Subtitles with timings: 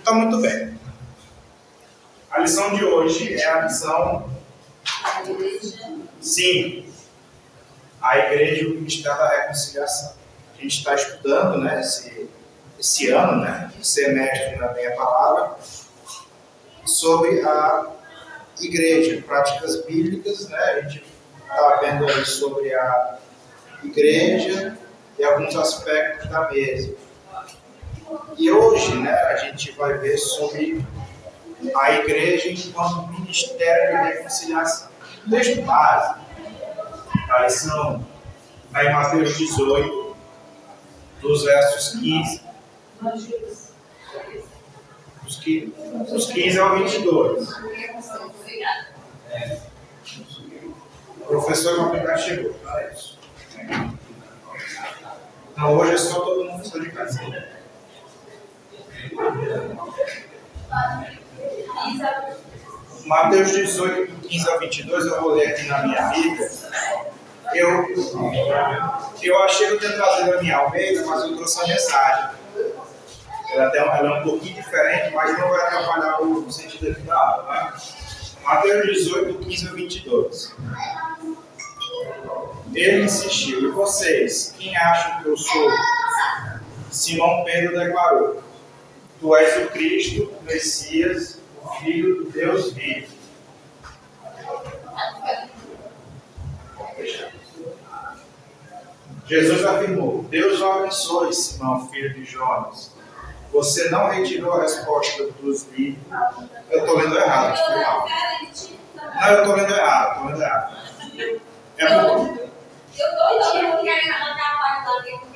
[0.00, 0.78] Então, muito bem.
[2.30, 4.30] A lição de hoje é a lição
[6.20, 6.90] 5.
[8.00, 10.14] A igreja e o ministério da reconciliação.
[10.56, 12.30] A gente está estudando né, esse,
[12.78, 15.56] esse ano, né, semestre na minha palavra,
[16.86, 17.90] sobre a
[18.58, 20.58] igreja, práticas bíblicas, né?
[20.58, 21.04] A gente
[21.42, 23.18] está vendo sobre a
[23.84, 24.78] igreja
[25.18, 26.94] e alguns aspectos da mesa.
[28.36, 30.84] E hoje, né, a gente vai ver sobre
[31.76, 34.88] a igreja enquanto ministério de reconciliação.
[35.26, 36.20] O texto base
[38.66, 40.16] está em Mateus 18,
[41.20, 42.42] dos versos 15.
[45.22, 45.74] Dos 15,
[46.10, 47.48] dos 15 ao 22.
[49.30, 49.60] É.
[51.20, 53.18] O professor Malpicar chegou, é isso.
[55.52, 57.59] Então hoje é só todo mundo só de casa.
[63.06, 66.50] Mateus 18, 15 a 22, eu vou ler aqui na minha Bíblia.
[67.54, 67.86] Eu,
[69.22, 72.30] eu achei que eu tinha trazido a minha Almeida, mas eu trouxe a mensagem.
[73.52, 77.16] Ela, até, ela é um pouquinho diferente, mas não vai atrapalhar o sentido aqui da
[77.16, 77.52] aula.
[77.52, 77.72] Né?
[78.44, 80.56] Mateus 18, 15 a 22.
[82.72, 85.70] Ele insistiu, e vocês, quem acham que eu sou?
[86.90, 88.42] Simão Pedro declarou:
[89.20, 93.20] Tu és o Cristo, o Messias, o Filho do Deus vivo.
[99.26, 102.94] Jesus afirmou: Deus o abençoe, Simão, filho de Jonas.
[103.52, 106.02] Você não retirou a resposta dos livros.
[106.70, 107.58] Eu estou lendo errado,
[108.94, 110.76] Não, eu estou lendo errado, estou lendo errado.
[111.78, 112.50] É porque...
[112.98, 115.29] Eu estou querendo arrancar a parte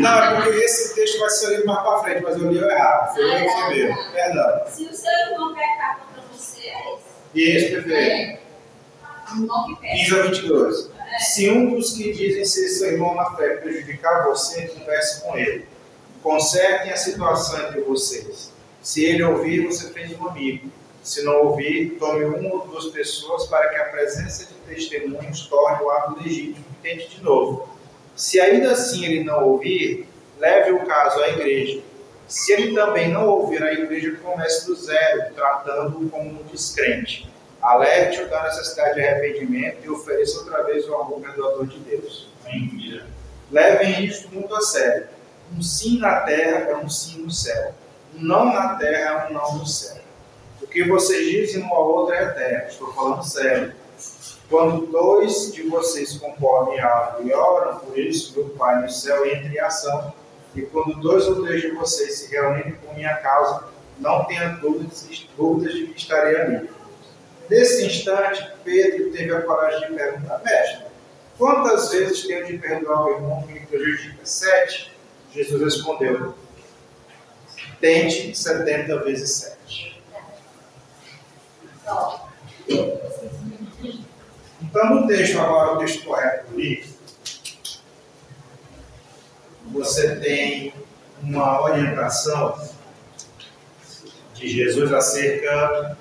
[0.00, 3.14] Não, é porque esse texto vai ser lido mais para frente, mas eu li errado.
[3.14, 3.94] Foi o ah, primeiro.
[3.94, 4.10] Tá.
[4.12, 4.62] Perdão.
[4.66, 7.02] Se o seu irmão pecar contra você, é isso.
[7.34, 8.42] Isso, perfeito.
[9.80, 10.90] 15 a 22.
[10.98, 11.18] É.
[11.18, 15.66] Se um dos que dizem ser seu irmão na fé prejudicar você, converse com ele
[16.22, 18.52] Consertem a situação entre vocês.
[18.80, 20.70] Se ele ouvir, você fez um amigo.
[21.02, 25.82] Se não ouvir, tome uma ou duas pessoas para que a presença de testemunhos torne
[25.82, 26.64] o ato legítimo.
[26.80, 27.68] Tente de novo.
[28.14, 30.06] Se ainda assim ele não ouvir,
[30.38, 31.80] leve o caso à igreja.
[32.28, 37.30] Se ele também não ouvir a igreja, comece do zero, tratando-o como um descrente.
[37.60, 42.28] Alerte-o da necessidade de arrependimento e ofereça outra vez o amor perdoador de Deus.
[43.50, 45.06] Levem isso muito a sério
[45.56, 47.74] um sim na terra é um sim no céu.
[48.14, 50.00] Um não na terra é um não no céu.
[50.60, 52.68] O que vocês dizem um ao outro é eterno.
[52.68, 53.74] Estou falando sério.
[54.52, 59.24] Quando dois de vocês concordam em algo e oram por isso, meu Pai no céu
[59.24, 60.12] entra em ação.
[60.54, 63.64] E quando dois ou três de vocês se reunirem por minha causa,
[63.98, 66.70] não tenha dúvidas, dúvidas de que estarei ali.
[67.48, 70.84] Nesse instante, Pedro teve a coragem de perguntar: Mestre,
[71.38, 74.18] quantas vezes tenho de perdoar o irmão que me prejudica?
[74.22, 74.94] Sete.
[75.32, 76.34] Jesus respondeu:
[77.80, 80.02] Tente 70 vezes 7.
[84.62, 86.88] Então, no texto, agora, o texto correto livro,
[89.66, 90.72] você tem
[91.22, 92.58] uma orientação
[94.34, 95.96] de Jesus acerca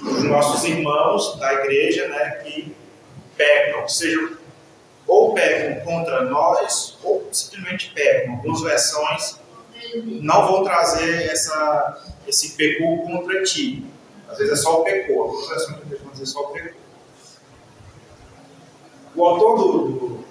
[0.00, 2.74] dos nossos irmãos da igreja né, que
[3.36, 4.38] pecam, seja
[5.06, 8.34] ou pecam contra nós, ou simplesmente pecam.
[8.34, 9.40] Algumas versões
[9.94, 13.84] não vão trazer essa, esse pecou contra ti.
[14.28, 16.80] Às vezes é só o pecou, algumas versões vão dizer só o pecou.
[19.14, 20.24] O autor do, do,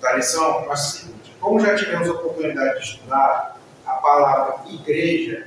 [0.00, 5.46] da lição faz o seguinte: como já tivemos a oportunidade de estudar, a palavra igreja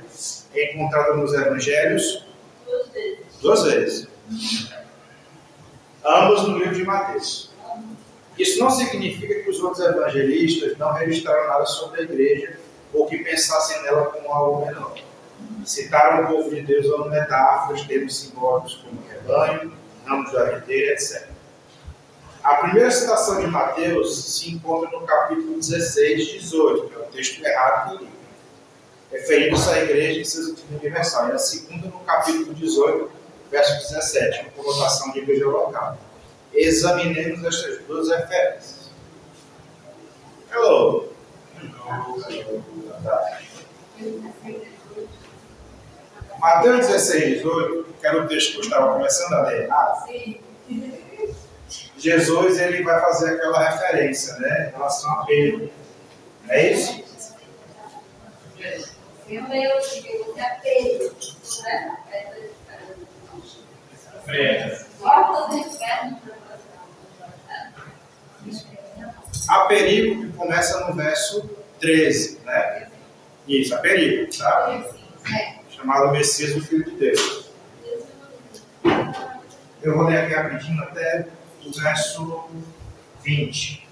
[0.54, 2.26] é encontrada nos evangelhos
[2.64, 3.38] duas vezes.
[3.40, 4.08] Duas vezes.
[6.04, 7.50] Ambos no livro de Mateus.
[8.38, 12.58] Isso não significa que os outros evangelistas não registraram nada sobre a igreja
[12.94, 14.94] ou que pensassem nela como algo menor.
[15.68, 19.72] Citaram o povo de Deus usando metáforas, termos simbólicos como rebanho,
[20.06, 21.28] ramos da videira, etc.
[22.42, 27.44] A primeira citação de Mateus se encontra no capítulo 16, 18, que é o texto
[27.44, 28.18] errado do livro,
[29.12, 31.28] referindo-se à igreja em seu sentido universal.
[31.28, 33.10] E a segunda no capítulo 18,
[33.50, 35.98] verso 17, com conotação de igreja local
[36.54, 38.90] examinemos estas duas referências.
[40.50, 41.08] Hello.
[46.38, 49.68] Mateus 16, 18, que era o texto que eu estava começando a ler
[51.98, 55.70] Jesus ele vai fazer aquela referência né, em relação a Pedro.
[56.44, 57.04] Não é isso?
[59.28, 61.16] Eu leio hoje que você é Pedro,
[61.64, 61.98] né?
[64.26, 64.86] Pedro.
[65.00, 66.20] Portas do inferno.
[69.48, 71.50] Há perigo que começa no verso
[71.80, 72.90] 13, né?
[73.46, 74.84] Isso, há perigo, tá?
[75.78, 77.50] Chamado Messias, o Filho de Deus.
[79.80, 81.28] Eu vou ler aqui rapidinho até
[81.64, 82.48] o verso
[83.22, 83.88] 20.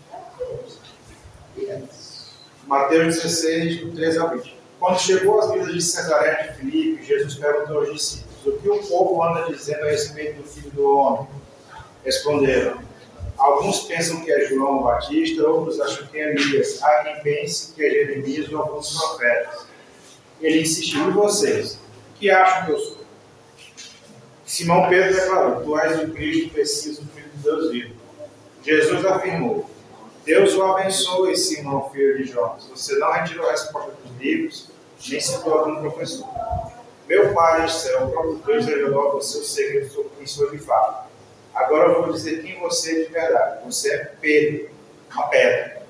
[2.66, 4.56] Mateus 16, do 13 ao 20.
[4.80, 8.78] Quando chegou às vidas de Cesaré de Filipe, Jesus perguntou aos discípulos: O que o
[8.88, 11.28] povo anda dizendo a respeito do filho do homem?
[12.04, 12.80] Responderam:
[13.38, 16.82] Alguns pensam que é João Batista, outros acham que é Elias.
[16.82, 19.75] Há quem pense que é Jeremias ou alguns profetas.
[20.40, 21.78] Ele insistiu em vocês:
[22.18, 23.06] que acham que eu sou?
[24.44, 27.94] Simão Pedro declarou: Tu és o Cristo, preciso, filho de Deus vivo.
[28.62, 29.68] Jesus afirmou:
[30.24, 32.66] Deus o abençoe, Simão, filho de Jonas.
[32.68, 34.70] Você não retirou a resposta dos livros,
[35.08, 36.28] nem citou algum professor.
[37.06, 40.50] Meu Pai do céu, o próprio Deus revelou a você o segredo sobre quem sou
[40.50, 41.06] de fato.
[41.54, 43.64] Agora eu vou dizer quem você é de verdade.
[43.64, 44.68] Você é Pedro,
[45.12, 45.82] uma pedra.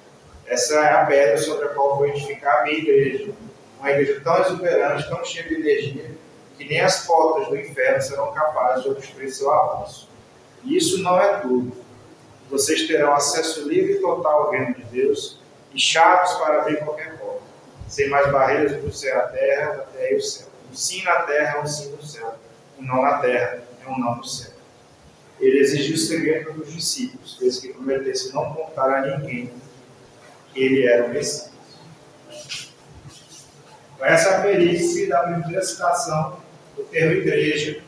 [0.47, 3.33] Essa é a pedra sobre a qual vou edificar a minha igreja.
[3.79, 6.11] Uma igreja tão exuberante, tão cheia de energia,
[6.57, 10.09] que nem as portas do inferno serão capazes de obstruir seu avanço.
[10.65, 11.87] E isso não é tudo
[12.49, 15.41] vocês terão acesso livre e total ao reino de Deus
[15.75, 17.43] e chaves para abrir qualquer porta,
[17.89, 20.47] sem mais barreiras do céu à terra, da terra e o céu.
[20.71, 22.35] Um sim na terra é um sim no céu,
[22.79, 24.53] um não na terra é um não no céu.
[25.41, 29.53] Ele exigiu o segredo dos discípulos, fez que prometesse não contar a ninguém
[30.53, 31.46] que ele era o Messias.
[33.99, 36.39] Com essa perícia da primeira citação
[36.77, 37.81] do termo igreja,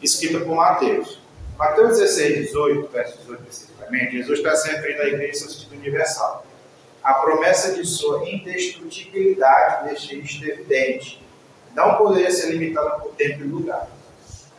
[0.00, 1.20] escrita por Mateus.
[1.58, 6.46] Mateus 16, 18, verso 18 especificamente, Jesus está se referindo à igreja seu sentido universal.
[7.02, 11.22] A promessa de sua indestrutibilidade deixa isto evidente.
[11.74, 13.88] Não poderia ser limitada por tempo e lugar.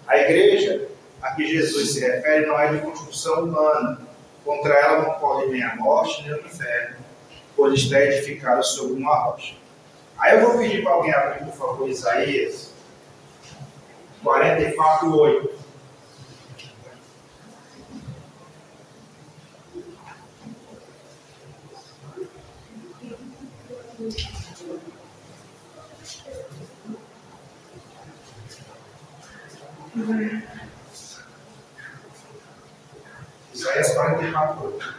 [0.07, 0.89] A igreja
[1.21, 4.00] a que Jesus se refere não é de construção humana.
[4.44, 6.97] Contra ela não pode nem a morte nem o inferno,
[7.60, 9.54] pois está edificado sobre uma rocha.
[10.18, 12.72] Aí eu vou pedir para alguém abrir, por favor, Isaías
[14.24, 15.60] 44, 8.
[33.54, 34.99] Isaías 44, 8.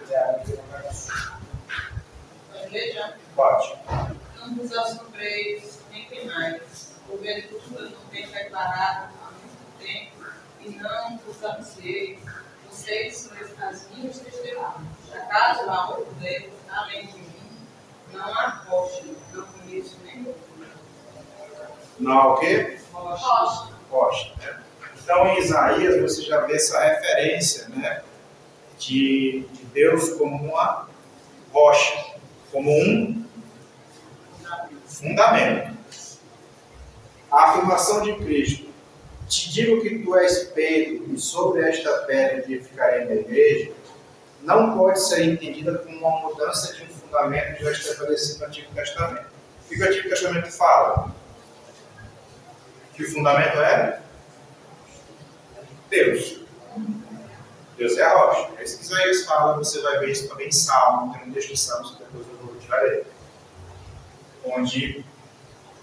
[27.20, 28.02] Referência né,
[28.78, 30.88] de, de Deus como uma
[31.52, 32.14] rocha,
[32.50, 33.24] como um
[34.86, 35.78] fundamento.
[37.30, 38.68] A afirmação de Cristo,
[39.28, 43.72] te digo que tu és Pedro, e sobre esta pedra edificarei minha igreja,
[44.42, 49.26] não pode ser entendida como uma mudança de um fundamento já estabelecido no Antigo Testamento.
[49.66, 51.14] O que o Antigo Testamento fala?
[52.94, 54.00] Que o fundamento é
[55.88, 56.39] Deus.
[57.80, 58.50] Deus é a rocha.
[58.58, 61.48] É isso que Isaías fala, você vai ver isso também em Salmo, tem um texto
[61.48, 63.04] de Salmos que depois eu vou ele.
[64.44, 65.04] Onde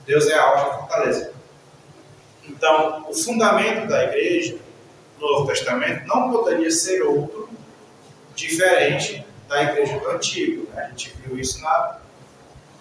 [0.06, 1.34] Deus é a rocha a fortaleza.
[2.48, 4.60] Então, o fundamento da igreja,
[5.20, 7.50] no Novo Testamento, não poderia ser outro
[8.36, 10.70] diferente da igreja do Antigo.
[10.74, 10.84] Né?
[10.84, 11.98] A gente viu isso na,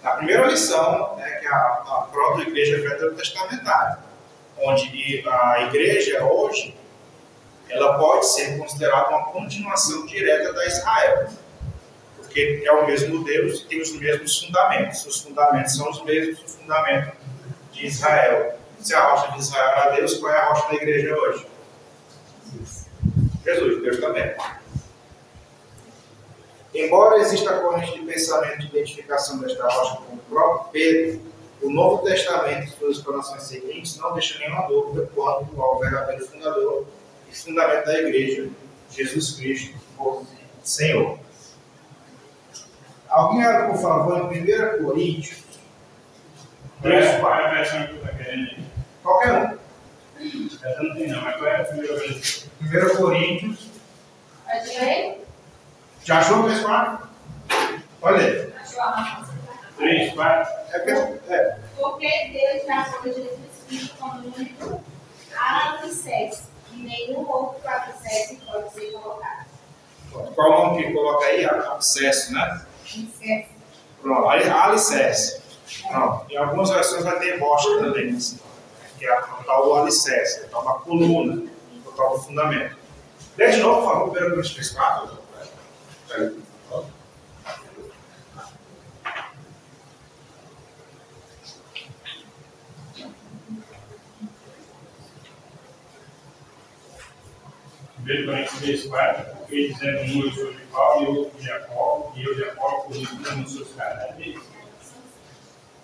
[0.03, 3.97] na primeira lição, né, que é a, a proto-igreja veterotestamentária,
[4.59, 6.77] onde a igreja hoje
[7.69, 11.29] ela pode ser considerada uma continuação direta da Israel,
[12.17, 15.05] porque é o mesmo Deus e tem os mesmos fundamentos.
[15.05, 17.15] Os fundamentos são os mesmos do fundamento
[17.71, 18.57] de Israel.
[18.79, 21.47] Se a rocha de Israel era Deus, qual é a rocha da igreja hoje?
[23.43, 24.35] Jesus, Deus também.
[26.73, 31.21] Embora exista a corrente de pensamento de identificação desta rocha com o próprio Pedro,
[31.61, 36.85] o Novo Testamento e suas explanações seguintes não deixam nenhuma dúvida quanto ao verdadeiro fundador
[37.29, 38.49] e fundamento da igreja,
[38.91, 40.25] Jesus Cristo, o
[40.63, 41.19] Senhor.
[43.09, 45.43] Alguém abre, por favor, em 1 Coríntios.
[46.81, 48.63] Qual é, a versão que tu está querendo?
[49.01, 49.57] Qualquer um.
[50.63, 52.49] Essa não tem não, mas qual é a primeira versão?
[52.61, 53.67] 1 Coríntios.
[54.79, 55.25] Ler?
[56.03, 57.01] Já achou o pessoal?
[58.01, 58.53] Olha aí.
[59.77, 60.53] Três, quatro.
[60.71, 64.83] É porque, é, Porque Deus já foi Jesus Cristo como único
[65.37, 66.46] alicerce.
[66.77, 69.45] E nenhum outro alicerce pode ser colocado.
[70.35, 71.43] qual o nome que coloca aí?
[71.45, 72.61] Alicerce, né?
[72.83, 73.47] Alicerce.
[74.01, 75.41] Pronto, ali- alicerce.
[75.89, 76.25] Pronto.
[76.31, 78.39] Em algumas versões vai ter rocha também, assim,
[78.97, 81.43] que é o tal do alicerce, é o tal da coluna,
[81.85, 82.77] o tal do fundamento.
[83.37, 85.17] Lê de novo, por favor, 1 Coríntios 3, 4.
[98.07, 99.35] Primeiro Coríntios 3, 4.
[99.35, 102.83] Porque dizendo um eu sou de Paulo e outro de Apolo, e eu de Apolo
[102.83, 104.39] por um nos seus caráteres.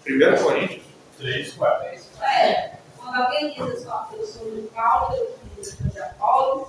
[0.08, 0.84] 1 Coríntios.
[1.18, 1.88] 3, 4.
[2.22, 5.15] É, quando alguém diz eu sou, eu sou de Paulo,
[5.58, 6.68] eu sou de Apolo,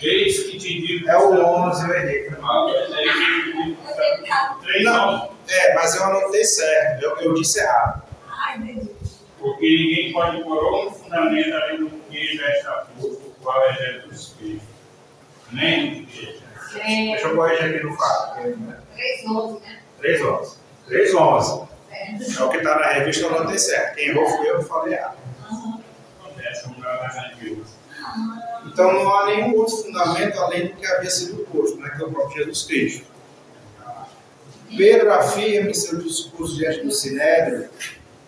[0.00, 1.08] Eis que te digo.
[1.08, 2.30] É o 11, eu errei.
[2.30, 2.68] foi mal.
[2.68, 4.58] eu que estar.
[4.62, 8.04] 3, Não, é, mas eu anotei certo, eu, eu disse errado.
[8.28, 9.24] Ai, meu Deus.
[9.40, 13.74] Porque ninguém pode pôr outro fundamento além do que já está posto, o qual é
[13.74, 14.63] Jesus Cristo.
[15.54, 16.44] Que já.
[16.84, 18.34] Deixa eu corrigir aqui no fato.
[18.34, 19.78] porque, né, 3,11, né?
[19.98, 20.56] 3, 11.
[20.88, 21.68] 3, 11.
[21.90, 22.38] É.
[22.38, 23.94] É o que está na revista, eu anotei certo.
[23.94, 25.16] Quem errou fui eu falei errado.
[25.50, 25.82] Não
[27.40, 27.68] Deus.
[28.66, 32.06] Então não há nenhum outro fundamento além do que havia sido posto, né, que é
[32.06, 33.06] o próprio Jesus Cristo.
[34.76, 37.68] Pedro afirma em seu discurso diante do Sinédrio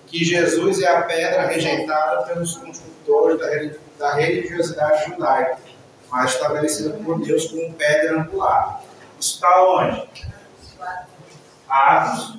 [0.06, 3.38] que Jesus é a pedra rejeitada pelos construtores
[3.98, 5.58] da religiosidade judaica,
[6.10, 8.82] mas estabelecida por Deus como pedra angular.
[9.18, 10.08] Isso está onde?
[11.68, 12.38] Atos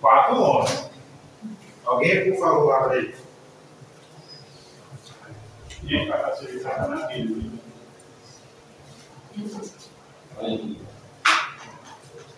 [0.00, 0.90] 4, 11.
[1.84, 3.14] Alguém, por favor, abra aí.
[6.08, 7.52] Vai facilitar naquilo.
[10.38, 10.82] Ele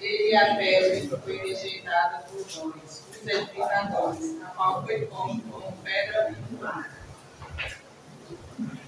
[0.01, 6.29] e a pedra foi rejeitada por nós, os edificadores, a qual foi posto como pedra
[6.29, 6.91] angular.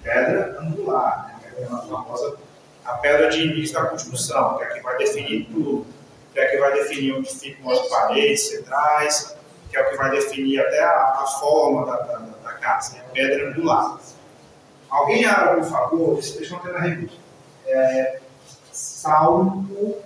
[0.07, 1.51] Pedra angular, né?
[1.51, 2.39] que é famosa
[2.85, 5.85] a pedra de início da construção, que é a que vai definir tudo,
[6.33, 9.37] que é a que vai definir onde ficam as paredes centrais,
[9.69, 13.11] que é o que vai definir até a, a forma da, da, da casa, a
[13.11, 13.99] pedra angular.
[14.89, 17.17] Alguém abre, por favor, vocês estão tendo a revista.
[17.67, 18.21] É,
[18.71, 19.97] Salmo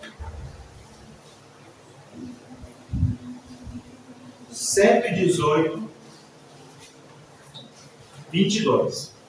[4.50, 5.90] 118,
[8.30, 9.19] 22.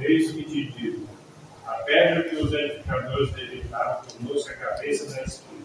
[0.00, 1.08] Eis que te digo:
[1.66, 5.58] a pedra que os edificadores deitaram é a cabeça da esquina.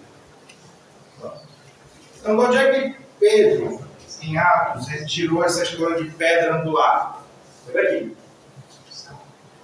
[2.19, 3.81] Então, de onde é que Pedro,
[4.21, 7.23] em Atos, ele tirou essa história de pedra angular?
[7.65, 8.17] Foi daqui.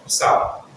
[0.06, 0.68] Sal.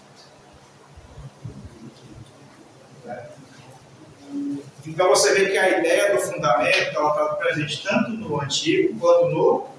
[4.84, 9.71] Então você vê que a ideia do fundamento está presente tanto no antigo quanto no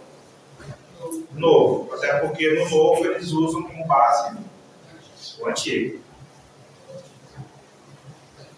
[1.40, 1.94] novo.
[1.94, 4.38] Até porque no novo eles usam como base
[5.40, 6.02] o antigo.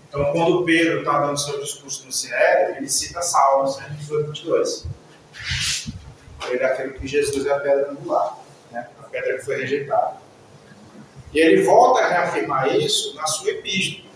[0.08, 4.86] Então, quando Pedro está dando seu discurso no Sinédrio, ele cita Salmos 118, 22.
[6.50, 8.38] Ele afirma que Jesus é a pedra angular,
[8.72, 8.88] né?
[9.00, 10.18] a pedra que foi rejeitada.
[11.34, 14.10] E ele volta a reafirmar isso na sua epístola,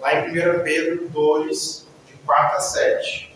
[0.00, 3.30] lá em 1 Pedro 2, de 4 a 7.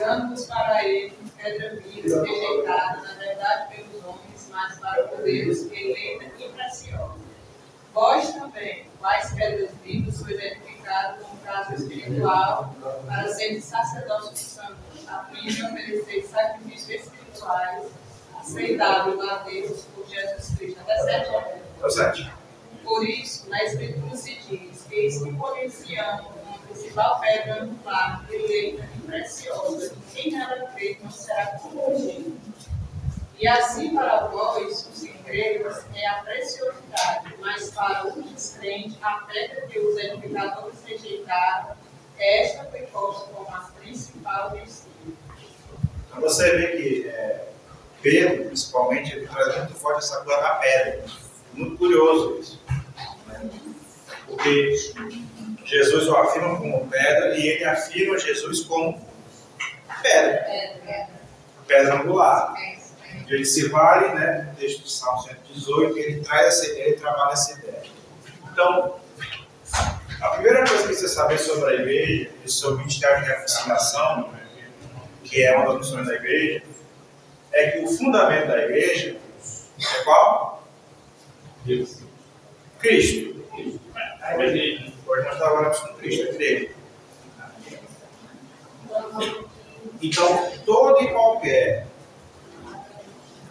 [0.00, 6.24] Chegamos para ele, pedra viva, rejeitada, na verdade, pelos homens, mas para por Deus, eleita
[6.38, 7.14] e preciosa.
[7.92, 12.74] Vós também, quais pedras vivas, sois edificados como casa espiritual,
[13.06, 17.86] para serem sacerdócio santo, a fim de oferecer sacrifícios espirituais,
[18.38, 20.80] aceitável a Deus por Jesus Cristo.
[20.80, 21.60] Até sete horas.
[21.82, 22.32] Ou seja,
[22.84, 25.96] Por isso, na Escritura se diz: Eis que por esse
[26.68, 32.38] principal pedra angular, eleita e preciosa, e quem nela crê não será confundido.
[33.38, 39.66] E assim para vós, os incrédulos, é a preciosidade, mas para os descrentes, a pedra
[39.66, 41.76] que os edificadores rejeitaram,
[42.18, 45.16] esta foi posta como a principal versículo.
[46.06, 47.48] então você vê que é,
[48.02, 51.04] Pedro, principalmente, ele traz muito forte essa coisa da pedra.
[51.52, 52.60] Muito curioso isso.
[53.26, 53.50] né?
[54.26, 54.74] Porque
[55.70, 59.00] Jesus o afirma como pedra e ele afirma Jesus como
[60.02, 61.08] pedra, É, é,
[61.66, 62.54] pedra angular.
[62.58, 62.80] é, é.
[63.28, 67.32] Ele se vale, né, no texto de Salmo 118, ele traz essa ideia, ele trabalha
[67.32, 67.82] essa ideia.
[68.52, 68.96] Então,
[70.20, 74.30] A primeira coisa que você saber sobre a igreja e sobre o ministério de reconciliação,
[75.24, 76.62] que é uma das funções da igreja,
[77.52, 79.16] é que o fundamento da igreja
[79.78, 80.68] é qual?
[81.64, 82.02] Deus.
[82.80, 83.46] Cristo.
[84.20, 84.92] A igreja.
[85.10, 86.70] Hoje nós trabalhamos com Cristo, igreja.
[90.00, 91.88] Então, toda e qualquer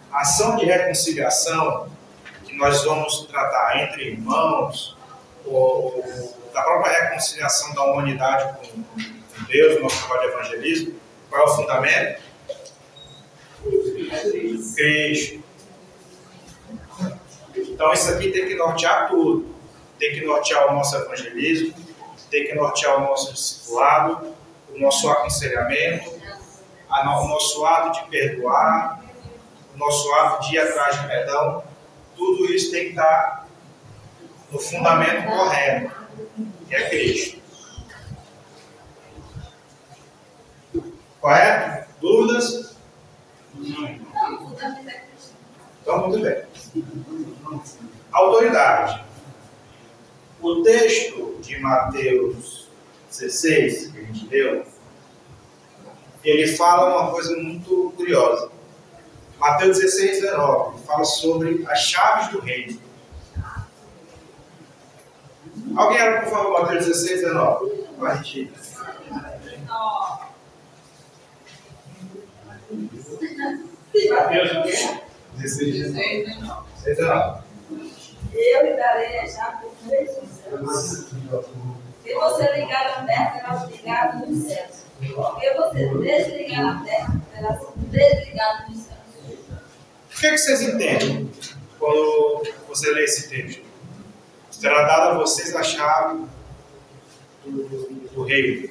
[0.09, 1.91] ação de reconciliação
[2.45, 4.97] que nós vamos tratar entre irmãos,
[5.45, 6.01] ou,
[6.53, 10.99] da própria reconciliação da humanidade com, com Deus, nosso trabalho de evangelismo,
[11.29, 12.21] qual é o fundamento?
[14.77, 15.43] Cristo.
[17.53, 19.58] Então, isso aqui tem que nortear tudo.
[19.99, 21.75] Tem que nortear o nosso evangelismo,
[22.31, 24.33] tem que nortear o nosso discipulado,
[24.73, 26.09] o nosso aconselhamento,
[26.89, 29.03] o nosso ato de perdoar,
[29.75, 31.63] o nosso ato de ir atrás de perdão.
[32.15, 33.47] Tudo isso tem que estar
[34.51, 35.95] no fundamento correto,
[36.67, 37.39] que é Cristo.
[41.19, 41.89] Correto?
[41.99, 42.77] Dúvidas?
[45.81, 46.43] Então, muito bem.
[48.11, 49.08] Autoridade.
[50.41, 52.69] O texto de Mateus
[53.09, 54.65] 16, que a gente leu,
[56.23, 58.51] ele fala uma coisa muito curiosa.
[59.37, 62.79] Mateus 16, 19, ele fala sobre as chaves do reino.
[65.75, 67.79] Alguém abre, por favor, Mateus 16, 19.
[67.99, 68.53] Para a gente.
[74.09, 75.01] Mateus o quê?
[75.37, 76.69] 16, 19.
[76.75, 77.49] 16, 19.
[78.33, 80.18] Eu lhe darei a chave dos céus.
[80.49, 84.83] Se você ligar na terra, será ligado nos céus.
[84.99, 88.99] Se você desligar na terra, será desligado nos céus.
[90.11, 91.31] O que, é que vocês entendem
[91.77, 93.63] quando você lê esse texto?
[94.49, 96.25] Será dada a vocês a chave
[97.45, 98.69] do, do, do reino.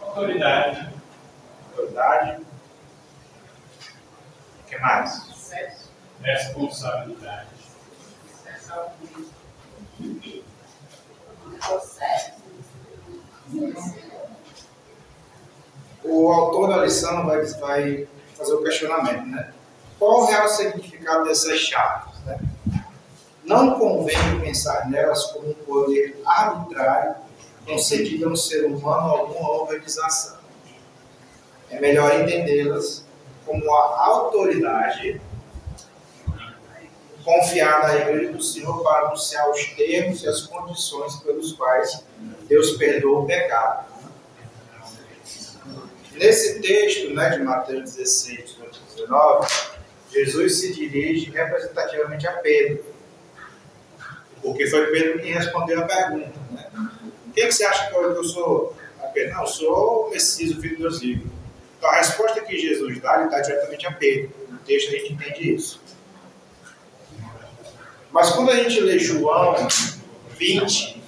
[0.00, 0.94] Autoridade.
[1.72, 2.42] Autoridade.
[4.60, 5.34] O que mais?
[6.20, 7.48] Responsabilidade.
[16.02, 19.52] O autor da lição vai, vai fazer o questionamento, né?
[19.98, 22.18] Qual o real significado dessas chaves?
[22.24, 22.38] Né?
[23.44, 27.14] Não convém pensar nelas como um poder arbitrário
[27.66, 30.38] concedido a um ser humano ou alguma organização.
[31.70, 33.04] É melhor entendê-las
[33.46, 35.20] como a autoridade
[37.24, 42.04] confiada à Igreja do Senhor para anunciar os termos e as condições pelos quais
[42.46, 43.86] Deus perdoa o pecado.
[46.12, 48.56] Nesse texto né, de Mateus 16,
[48.96, 49.48] 19,
[50.12, 52.84] Jesus se dirige representativamente a Pedro.
[54.40, 56.38] Porque foi Pedro quem respondeu a pergunta.
[56.50, 56.90] Né?
[57.34, 58.76] Quem que você acha que eu, sou?
[59.02, 61.30] A Pedro, não, eu sou o Messias, o Filho de Deus vivo.
[61.78, 64.30] Então a resposta que Jesus dá, ele dá diretamente a Pedro.
[64.48, 65.80] No texto a gente entende isso.
[68.14, 69.56] Mas quando a gente lê João
[70.38, 71.02] 20,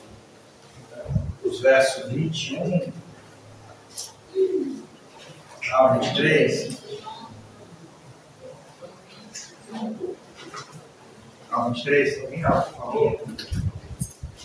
[1.44, 2.92] os versos 21
[5.72, 6.76] ao 23,
[11.48, 12.24] ao 23,
[12.76, 13.20] alguém?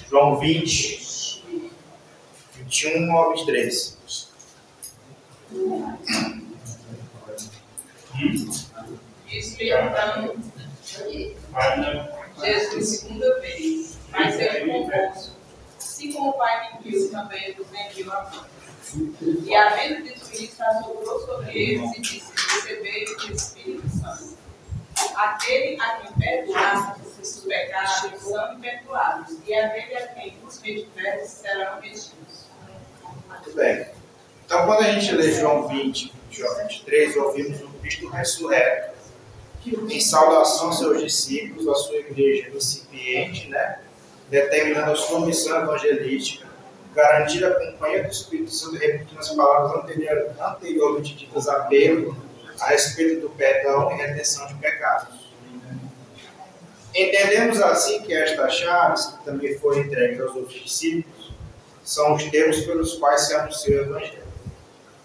[0.07, 1.43] João 20,
[2.57, 3.97] 21 ao 23.
[9.27, 10.31] Disse-lhe então
[12.41, 15.35] Jesus segunda vez, mas ele convosco.
[15.77, 18.51] Se como o Pai me enviou, também vos envio a mim.
[19.45, 24.37] E havendo dito isso, assoprou sobre eles e disse: Recebei o Espírito Santo.
[25.15, 31.79] Aquele a quem perdoar os pecados são perdoados, e aquele a quem os mediveres serão
[31.79, 32.11] medidos.
[33.27, 33.87] Muito bem.
[34.45, 38.90] Então, quando a gente lê João 20, João 23, ouvimos o Cristo ressurreto
[39.65, 43.79] em saudação aos seus discípulos, à sua igreja incipiente, né?
[44.29, 46.47] determinando a sua missão evangelística,
[46.95, 52.15] garantir a companhia do Espírito Santo, repetindo as palavras anterior, anteriormente ditas a Pedro,
[52.59, 55.31] a respeito do perdão e retenção de pecados.
[56.93, 61.33] Entendemos assim que estas chaves, que também foram entregues aos outros discípulos,
[61.83, 64.21] são os termos pelos quais se anuncia o Evangelho.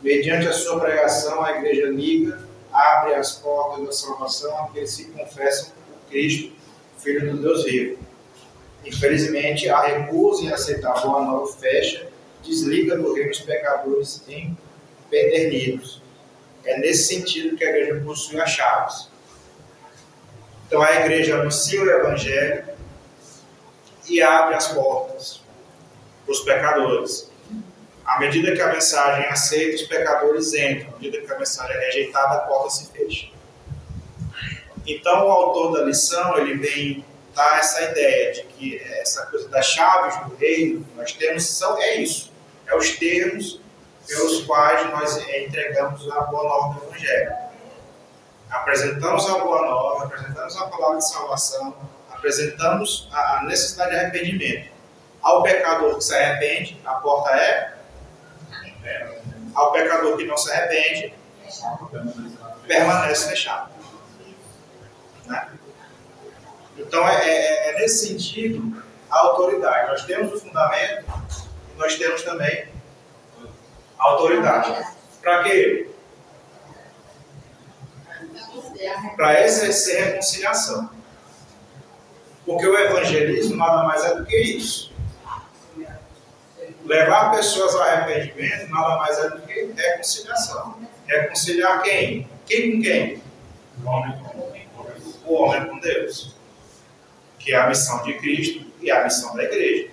[0.02, 2.45] Mediante a sua pregação, a igreja liga
[2.76, 6.52] abre as portas da salvação àqueles que confessam o Cristo,
[6.98, 7.98] Filho do Deus vivo.
[8.84, 12.08] Infelizmente, a recusa em aceitar a boa nova fecha
[12.42, 16.02] desliga do reino os pecadores empedernidos.
[16.64, 19.08] É nesse sentido que a igreja possui as chaves.
[20.66, 22.64] Então a igreja anuncia o evangelho
[24.08, 25.40] e abre as portas
[26.24, 27.25] para os pecadores.
[28.06, 30.90] À medida que a mensagem é aceita, os pecadores entram.
[30.90, 33.28] À medida que a mensagem é rejeitada, a porta se fecha.
[34.86, 39.66] Então, o autor da lição, ele vem dar essa ideia de que essa coisa das
[39.66, 42.32] chaves do reino, nós temos, são, é isso.
[42.68, 43.60] É os termos
[44.06, 47.32] pelos quais nós entregamos a boa nova do Evangelho.
[48.48, 51.76] Apresentamos a boa nova, apresentamos a palavra de salvação,
[52.08, 54.70] apresentamos a necessidade de arrependimento.
[55.20, 57.75] Ao pecador que se arrepende, a porta é
[59.54, 61.14] ao pecador que não se arrepende,
[62.66, 63.70] permanece fechado.
[65.26, 65.48] Né?
[66.78, 69.90] Então, é, é, é, nesse sentido a autoridade.
[69.90, 71.04] Nós temos o fundamento
[71.74, 72.68] e nós temos também
[73.98, 74.86] a autoridade.
[75.22, 75.90] Para quê?
[79.16, 80.90] Para exercer reconciliação.
[82.44, 84.92] Porque o evangelismo nada mais é do que isso.
[86.86, 90.80] Levar pessoas ao arrependimento nada mais é do que reconciliação.
[91.06, 92.28] Reconciliar quem?
[92.46, 93.22] Quem com quem?
[93.82, 96.36] O homem com, o homem com Deus.
[97.40, 99.90] Que é a missão de Cristo e a missão da igreja.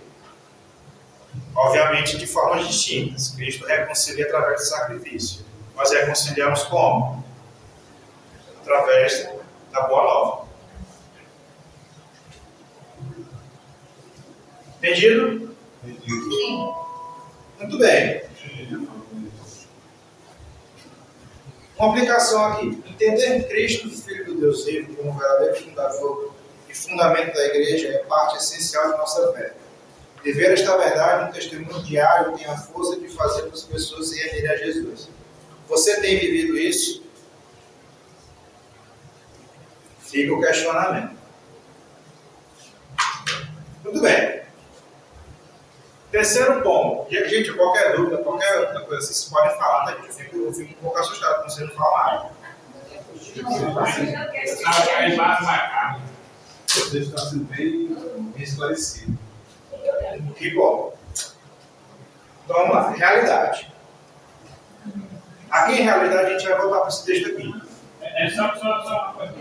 [1.55, 3.29] Obviamente de formas distintas.
[3.29, 5.43] Cristo reconcilia através do sacrifício.
[5.75, 7.25] Nós reconciliamos como?
[8.61, 9.29] Através
[9.71, 10.47] da boa nova.
[14.77, 15.55] Entendido?
[15.83, 16.82] Sim.
[17.63, 18.21] Muito bem.
[21.77, 22.83] Uma aplicação aqui.
[22.89, 26.33] Entender Cristo, Filho do Deus vivo, como verdadeiro fundador
[26.67, 29.53] e fundamento da igreja é parte essencial da nossa fé.
[30.23, 34.57] Viver esta verdade, um testemunho diário, tem a força de fazer as pessoas se a
[34.57, 35.09] Jesus.
[35.69, 37.01] Você tem vivido isso?
[39.99, 41.15] Fica o questionamento.
[43.83, 44.42] Muito bem.
[46.13, 47.11] Terceiro ponto.
[47.11, 49.91] E, gente, qualquer dúvida, qualquer outra coisa, vocês podem falar, tá?
[49.93, 52.29] Eu fico, eu fico um pouco assustado quando vocês não falam nada.
[56.67, 57.97] Você está sendo bem
[58.37, 59.17] esclarecido.
[60.37, 60.95] Que bom.
[62.45, 62.91] Então vamos lá.
[62.91, 63.73] Realidade.
[65.49, 67.61] Aqui em realidade a gente vai voltar para esse texto aqui.
[68.01, 69.33] É, é só, só, só uma coisa.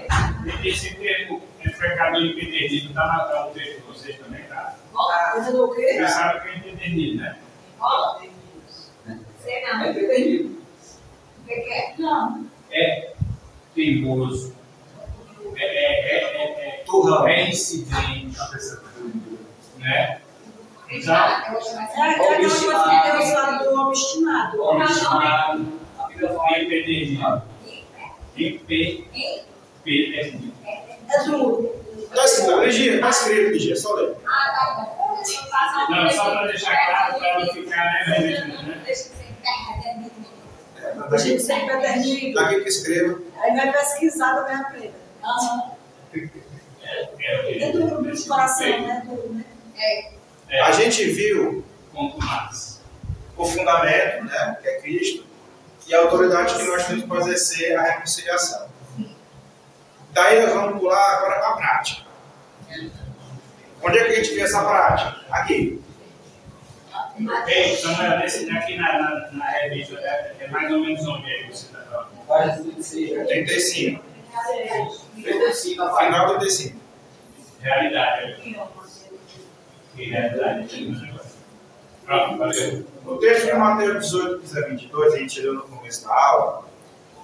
[0.64, 1.42] Esse termo,
[1.78, 4.41] pecador impedido, está no texto de vocês também,
[5.08, 5.30] tá?
[5.32, 5.92] Coisa do quê?
[5.94, 7.38] Você sabe que é entendido, né?
[7.78, 8.20] Rola.
[9.40, 9.80] Sei não.
[9.82, 10.62] É entendido.
[11.42, 11.94] O que é?
[11.98, 12.46] Não.
[12.70, 13.12] É
[13.74, 14.54] teimoso.
[15.56, 17.26] É, é, é, é, Turrão.
[17.26, 18.36] é incidente.
[19.78, 20.20] Né?
[20.90, 24.62] Então, É aquela coisa que do obstinado.
[24.62, 25.72] obstinado,
[26.58, 27.42] impedido.
[28.36, 29.08] Impedido.
[31.08, 31.81] É duro.
[32.12, 34.14] Está escrito, Ligia, está escrito, Ligia, só ler.
[35.88, 38.52] Não, só para deixar claro, para não ficar, né?
[41.10, 42.34] A gente sempre é terninho.
[42.34, 43.18] Daqui que escreva.
[43.40, 44.94] Aí vai pesquisar também aprende.
[47.60, 49.02] É duro no coração, né?
[49.06, 49.44] Duro, né?
[50.50, 51.64] É, A gente viu
[53.36, 55.26] o fundamento, né, que é Cristo,
[55.86, 58.68] e a autoridade que nós temos para exercer a reconciliação.
[60.12, 62.01] Daí nós vamos pular agora para a prática.
[63.82, 65.20] Onde é que a gente vê essa prática?
[65.30, 65.82] Aqui.
[67.80, 71.56] Samuel, desse daqui na, na, na revista, é, é mais ou menos onde é que
[71.56, 72.08] você está falando?
[73.26, 74.04] 35.
[75.22, 76.80] 35, Final do 35.
[77.60, 78.66] Realidade.
[79.94, 81.22] Que realidade.
[82.04, 82.86] Pronto, valeu.
[83.04, 86.64] O texto de Mateus 18, 15 a 22, a gente leu no começo da aula,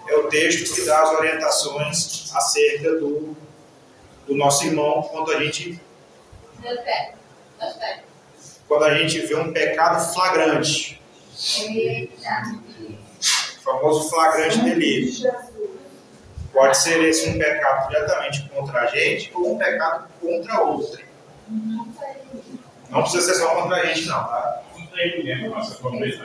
[0.06, 3.36] é o texto que dá as orientações acerca do,
[4.28, 5.80] do nosso irmão quando a gente
[8.68, 11.00] quando a gente vê um pecado flagrante,
[13.58, 15.26] o famoso flagrante delito.
[16.52, 21.04] Pode ser esse um pecado diretamente contra a gente ou um pecado contra outrem.
[22.90, 24.62] Não precisa ser só contra a gente, não, tá?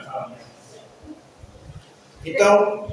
[0.02, 0.32] Tá?
[2.26, 2.92] Então,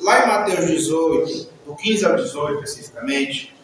[0.00, 3.54] lá em Mateus 18, do 15 ao 18 especificamente,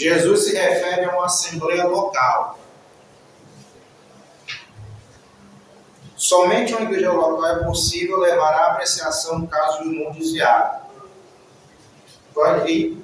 [0.00, 2.58] Jesus se refere a uma assembleia local.
[6.16, 10.86] Somente uma igreja local é possível levar à apreciação no caso de um irmão desviado.
[12.32, 12.96] Pode ir.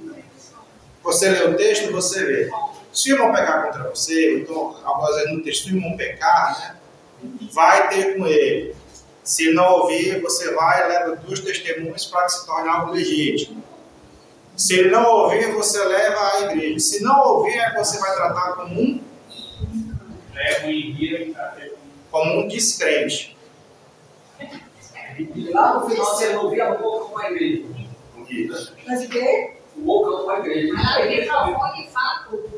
[1.03, 2.51] Você lê o texto, você vê.
[2.95, 6.77] Se o irmão pecar contra você, então, algumas vezes no texto, o irmão pecar, né,
[7.53, 8.75] vai ter com ele.
[9.23, 13.63] Se não ouvir, você vai e leva duas testemunhas para que se torne algo legítimo.
[14.57, 16.79] Se ele não ouvir, você leva à igreja.
[16.81, 19.07] Se não ouvir, é você vai tratar como um
[22.11, 23.37] como um descrente.
[25.19, 27.65] E lá no final você não ouvia a boca com a igreja.
[28.87, 29.57] Mas o quê?
[29.77, 30.75] O boca com a igreja.
[30.77, 32.57] Ah, ele microfone fala tudo.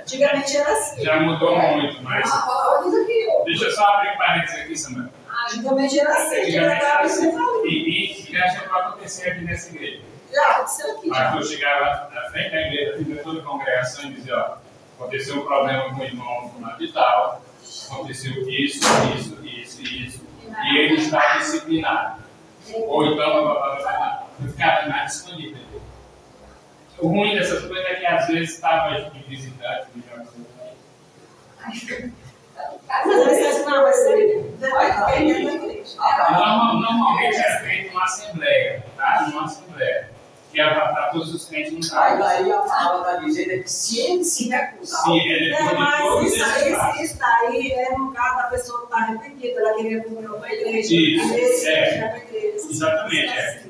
[0.00, 1.04] Antigamente era assim.
[1.04, 2.30] Já mudou muito, mas.
[2.30, 3.26] Ah, olha isso aqui.
[3.44, 5.10] Deixa eu só abrir um parênteses aqui, Samara.
[5.46, 6.40] Antigamente era assim.
[6.40, 7.32] Antigamente era assim.
[8.28, 10.02] Antigamente E, e já chegou a acontecer aqui nessa igreja.
[10.32, 11.08] Já aconteceu aqui.
[11.08, 14.56] Mas eu chegava na frente da igreja, fiz toda a congregação e dizia, ó,
[14.98, 17.42] aconteceu um problema com o irmão na vital,
[17.90, 18.80] aconteceu isso,
[19.16, 20.26] isso, isso, isso,
[20.64, 22.22] e ele está disciplinado.
[22.74, 23.48] Ou então,
[24.40, 25.62] eu ficava mais disponível.
[26.98, 30.02] O ruim dessas coisas é que às vezes estava de visitante, de
[32.88, 33.92] Mas vocês não, vai
[35.96, 39.26] Normalmente é feito uma assembleia, tá?
[39.30, 40.10] Numa assembleia.
[40.50, 42.22] Que é para todos os crentes no Aí caso.
[42.22, 46.32] daí a palavra está dizendo é que se ele se recusar, Se ele É, mas
[46.32, 50.26] isso, aí- isso daí é no caso da pessoa que está arrependida, ela queria comer
[50.26, 50.94] para a igreja.
[50.94, 52.16] Isso, vezes, é.
[52.16, 52.66] igreja.
[52.70, 53.62] Exatamente, é.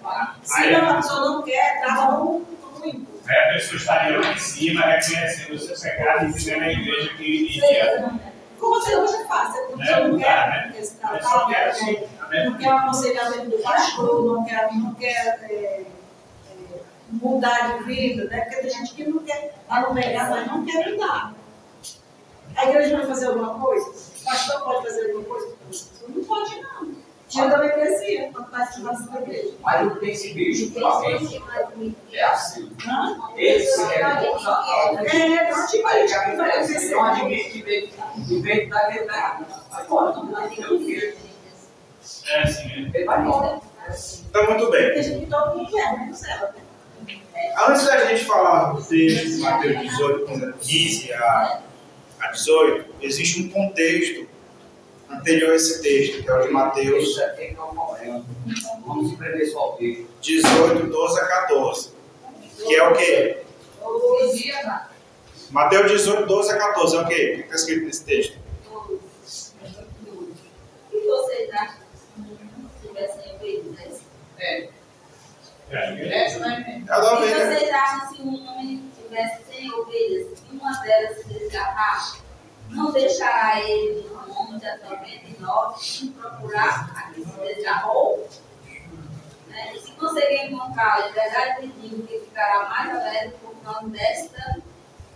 [0.45, 2.47] Se Aí- não, a pessoa não quer, trava no
[2.85, 3.09] ímpio.
[3.29, 7.15] Aí a pessoa estaria lá em cima, reconhecendo o seu pecado e dizendo à igreja
[7.17, 8.11] que iria.
[8.59, 9.57] Como você hoje faz?
[9.57, 9.77] A Né?
[9.77, 10.73] pessoa não Não quer né?
[10.73, 12.57] quer quer tratar, assim, não né?
[12.59, 15.85] quer o aconselhamento do pastor, não quer, não quer é, é,
[17.13, 18.41] mudar de vida, né?
[18.43, 21.35] Porque tem gente que não quer, ela não pegar, mas não quer mudar.
[22.57, 23.89] A igreja vai fazer alguma coisa?
[23.91, 25.55] O pastor pode fazer alguma coisa?
[26.09, 26.98] Não pode, não.
[27.29, 29.55] Tira da membresia quando está estudando na igreja.
[29.63, 31.43] mas o principalmente
[32.13, 32.73] é assim.
[33.37, 38.67] Ele se recusa ao É, não te já acontece, ele não admite que veio que
[38.67, 39.43] daquele lugar.
[39.71, 41.17] Vai embora, não vai ter o filho.
[42.29, 42.91] É assim, né?
[42.95, 43.61] Ele vai embora.
[44.31, 44.95] Então, muito bem.
[44.95, 46.55] Tem gente que todo mundo quer, menos ela.
[47.69, 51.61] Antes da gente falar do texto de Mateus 18, 15 a,
[52.21, 54.29] a 18, existe um contexto
[55.11, 58.25] anterior a esse texto, que é o de Mateus Isso aqui que é o problema.
[58.87, 60.07] Vamos escrever só o texto.
[60.21, 61.91] 18, 12 a 14.
[62.67, 63.43] Que é o quê?
[65.51, 66.97] Mateus 18, 12 a 14.
[66.97, 67.15] É o quê?
[67.15, 68.39] O que está escrito nesse texto?
[68.71, 69.01] O
[70.91, 74.01] que vocês acham se tivessem ovelhas?
[74.39, 74.69] É,
[75.71, 75.95] É.
[76.89, 77.57] É ovelha.
[77.57, 82.19] vocês acham se um homem tivesse 100 ovelhas e uma delas se escapar?
[82.71, 88.29] Não deixará ele de um monte a 99 e procurar a que se desgarrou?
[89.49, 89.75] Né?
[89.75, 94.63] E se conseguir encontrá-la, é verdade que digo que ficará mais alegre por causa desta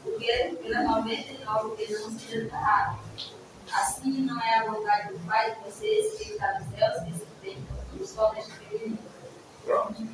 [0.05, 2.99] do que pelas 99 que não se desgarraram.
[3.73, 7.27] Assim não é a vontade do Pai de vocês que está nos céus que se
[7.41, 7.67] tem
[8.05, 8.99] só neste período.
[9.65, 10.07] Pronto.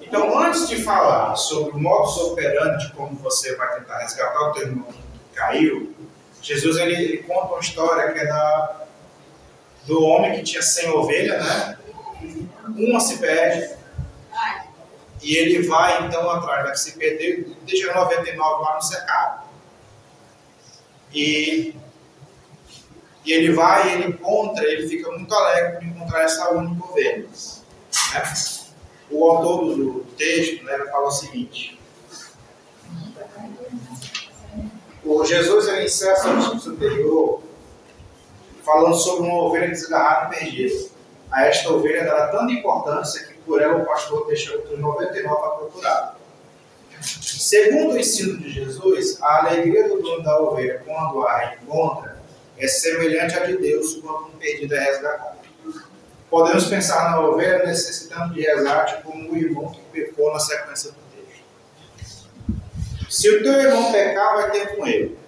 [0.00, 4.68] Então, antes de falar sobre o modus operandi, como você vai tentar resgatar o teu
[4.68, 5.02] irmão que
[5.34, 5.94] caiu,
[6.46, 8.86] Jesus ele, ele conta uma história que é da,
[9.84, 11.78] do homem que tinha 100 ovelhas, né?
[12.76, 13.74] Uma se perde,
[15.22, 19.48] E ele vai então atrás da que se perdeu e deixa 99 lá no cercado.
[21.12, 21.74] E,
[23.24, 27.26] e ele vai, ele encontra, ele fica muito alegre por encontrar essa única ovelha.
[27.26, 28.22] né?
[29.10, 31.75] O autor do, texto né, fala o seguinte:
[35.06, 37.42] o Jesus ele encerra seu discurso anterior
[38.64, 40.86] falando sobre uma ovelha desgarrada e perdida.
[41.30, 45.48] A esta ovelha dará tanta importância que por ela o pastor deixa outros 99 a
[45.50, 46.18] procurar.
[47.00, 52.16] Segundo o ensino de Jesus, a alegria do dono da ovelha quando a encontra
[52.58, 55.36] é semelhante à de Deus quando um perdido é resgatado.
[56.28, 61.05] Podemos pensar na ovelha necessitando de resgate como o irmão que pecou na sequência do.
[63.08, 65.18] Se o teu irmão pecar, vai ter com ele.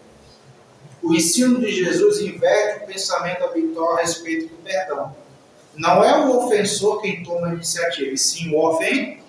[1.02, 5.16] O ensino de Jesus inverte o pensamento habitual a respeito do perdão.
[5.76, 9.22] Não é o ofensor quem toma a iniciativa, e sim o ofendido.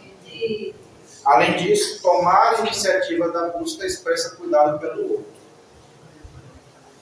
[1.23, 5.27] Além disso, tomar a iniciativa da busca expressa cuidado pelo outro.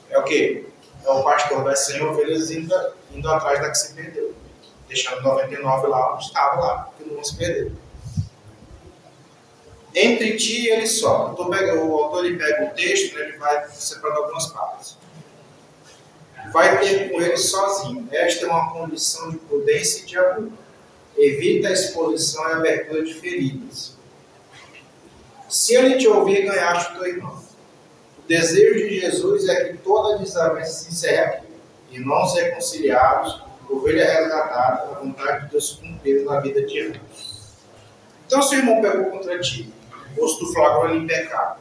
[0.10, 0.65] É o quê?
[1.05, 2.75] É o pastor das 100 ovelhas indo,
[3.12, 4.33] indo atrás da que se perdeu.
[4.89, 7.71] Deixando 99 lá onde estava lá, que não se perdeu.
[9.99, 11.33] Entre ti e ele só.
[11.36, 14.95] O autor ele pega o texto, né, ele vai separando algumas partes.
[16.53, 18.07] Vai ter com ele sozinho.
[18.12, 20.51] Esta é uma condição de prudência e de amor.
[21.17, 23.97] Evita a exposição e abertura de feridas.
[25.49, 27.43] Se ele te ouvir, ganhaste o teu irmão.
[28.19, 31.47] O desejo de Jesus é que toda desavença se encerre aqui.
[31.89, 37.47] Irmãos reconciliados, ovelha resgatada, a vontade de Deus cumprida na vida de ambos.
[38.27, 39.73] Então, se o irmão pegou contra ti,
[40.17, 41.60] ou se tu flagrou ele em pecado,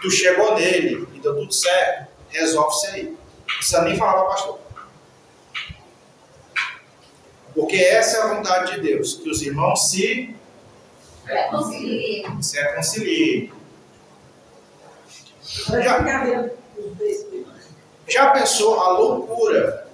[0.00, 3.04] tu chegou nele e deu tudo certo, resolve isso aí.
[3.04, 4.60] Não precisa nem falar para o pastor.
[7.54, 10.34] Porque essa é a vontade de Deus, que os irmãos se
[11.24, 12.42] reconciliem.
[12.42, 13.52] Se reconciliem.
[15.68, 16.50] Já,
[18.06, 19.88] já pensou a loucura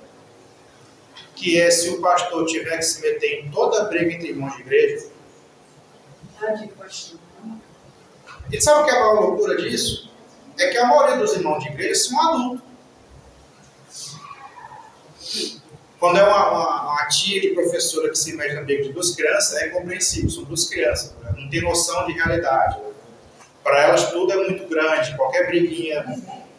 [1.34, 4.62] que é se o pastor tiver que se meter em toda briga entre irmãos de
[4.62, 5.08] igreja?
[8.52, 10.10] E sabe o que é a loucura disso?
[10.58, 12.64] É que a maioria dos irmãos de igreja são adultos.
[15.98, 19.14] Quando é uma, uma, uma, tia de professora que se mete na briga de duas
[19.14, 21.34] crianças, é compreensível, são duas crianças, né?
[21.36, 22.78] não tem noção de realidade.
[23.62, 26.04] Para elas tudo é muito grande, qualquer briguinha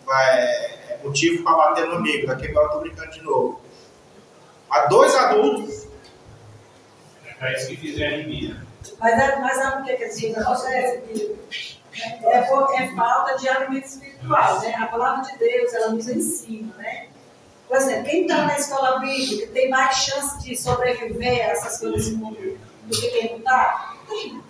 [0.03, 3.61] vai, é motivo para bater no amigo, daqui a pouco eu estou brincando de novo.
[4.69, 5.87] Há dois adultos.
[7.39, 8.59] É isso que fizeram em mim.
[8.99, 11.35] Mas, é, mas sabe o que, que assim, acontece?
[12.23, 14.75] É, é falta de alimento espiritual, né?
[14.75, 17.07] A palavra de Deus, ela nos ensina, né?
[17.67, 22.09] Por exemplo, quem está na escola bíblica tem mais chance de sobreviver a essas coisas
[22.09, 23.95] do mundo do que quem não está?
[24.07, 24.43] Tem.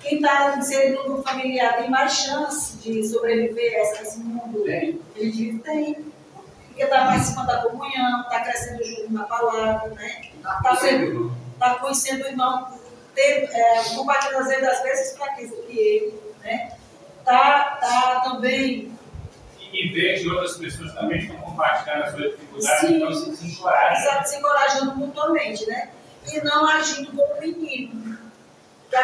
[0.00, 5.00] Quem está inserido no grupo familiar tem mais chance de sobreviver a esse mundo tem.
[5.16, 5.58] ele vive?
[5.60, 5.94] Tem.
[6.68, 10.20] Porque está participando da comunhão, está crescendo junto na palavra, né?
[10.34, 10.76] Está
[11.58, 12.73] tá conhecendo o irmão,
[13.14, 16.72] ter, é, compartilhando às vezes as mesmas fraquezas que ele, né?
[17.20, 18.94] Está tá também
[19.74, 22.96] e ver que outras pessoas também estão compartilhando as suas dificuldades, Sim.
[22.96, 24.02] então se, se encorajam.
[24.02, 25.90] Exato, se encorajando mutuamente, né?
[26.32, 28.18] E não agindo como menino.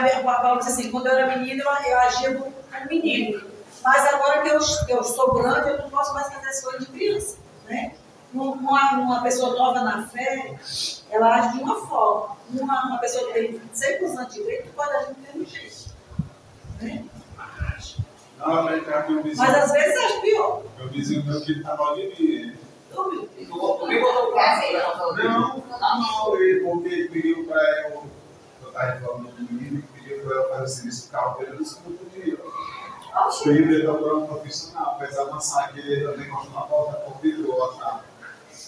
[0.01, 2.55] Minha Paulo disse assim, quando eu era menino, eu, eu agia como
[2.89, 3.43] menino.
[3.83, 6.87] Mas agora que eu, que eu sou grande, eu não posso mais fazer as coisas
[6.87, 7.39] de criança.
[7.67, 7.95] Né?
[8.33, 10.55] Uma, uma pessoa nova na fé,
[11.11, 12.37] ela age de uma forma.
[12.53, 15.91] Uma, uma pessoa que tem 100% anos de direito pode agir do mesmo jeito.
[16.81, 17.05] Né?
[18.39, 20.63] Não, mas, mas às vezes é pior.
[20.79, 22.03] Meu vizinho meu que estava ali.
[22.03, 22.59] Ele...
[22.93, 23.11] Não,
[25.99, 28.05] não, ele, porque ele pediu para eu.
[28.63, 31.59] Eu estava reclamando do menino, pediu para eu fazer o serviço do carro dele, eu
[31.59, 32.39] disse que não podia.
[33.47, 37.53] Ele ele procurou um profissional, fez amassar que ele também gosta na porta, por vidro,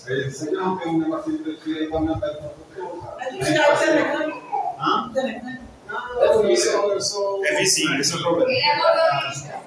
[0.07, 3.45] Aí ele disse: Não, tem um negócio de aqui, aí pede para o Mas tu
[3.45, 4.43] já é mecânico?
[4.79, 5.12] Hã?
[5.87, 7.45] Não, eu sou, eu sou.
[7.47, 8.51] É vizinho, esse é o problema.
[8.51, 9.62] Ele é motorista.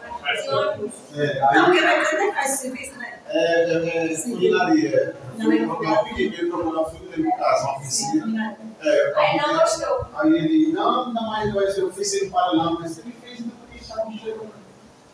[1.13, 3.19] É, aí, não, porque mecânico faz serviço, né?
[3.28, 5.15] É, é, é culinaria.
[5.39, 8.58] Eu pedi que ele procurou um filho dele em casa, uma oficina.
[8.82, 10.08] É, aí não gostou.
[10.15, 13.78] Aí ele, não, não, mas eu fiz ele para não, mas ele fez, não, porque
[13.78, 14.48] estava no jeito.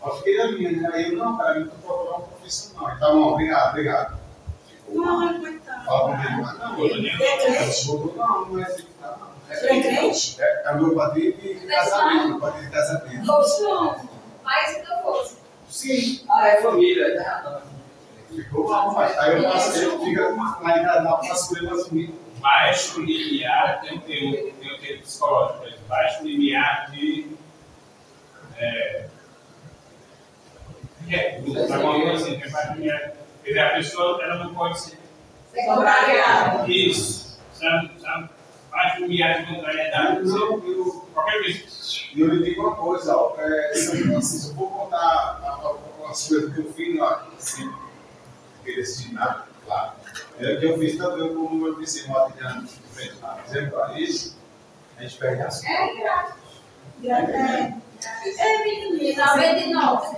[0.03, 0.89] Eu fiquei ali, né?
[0.93, 2.99] Aí eu, não, cara, eu estou procurando um profissional.
[2.99, 4.20] Tá bom, obrigado, obrigado.
[4.91, 5.85] Não, coitado.
[5.85, 6.17] Fala
[6.75, 7.87] comigo, ele é crente?
[7.87, 8.87] Não, não é assim.
[9.49, 10.41] É crente?
[10.41, 13.25] É, é meu padrinho de casamento, padrinho de casamento.
[14.43, 15.37] Mais do que fosse.
[15.69, 16.25] Sim.
[16.29, 17.61] Ah, é família, né?
[18.29, 22.13] Ficou mal, mas aí eu passei, fico lá em casa, faço ele assumir.
[22.39, 27.29] Baixo limiar tem o termo psicológico, baixo limiar de.
[28.57, 29.07] É,
[31.09, 33.20] é, coisa assim, tem baixo limiar.
[33.43, 34.99] Quer dizer, a pessoa ela não pode ser.
[35.65, 36.71] Contrariada.
[36.71, 37.91] Isso, sabe?
[37.99, 38.29] sabe?
[38.71, 40.23] Baixo limiar de contrariedade.
[40.23, 41.59] Não, eu, qualquer coisa.
[42.13, 45.41] E eu lhe digo uma coisa, ó, é, se, assim, eu for contar
[46.09, 47.71] as coisas que eu fiz lá, assim,
[48.63, 49.91] predestinado, claro.
[50.39, 52.67] É que eu fiz eu como o meu vizinho Adriano,
[53.45, 54.31] dizendo para ele,
[54.97, 56.35] a gente perde as É, grato.
[57.03, 57.73] É,
[58.37, 59.25] é menina.
[59.35, 60.17] 99.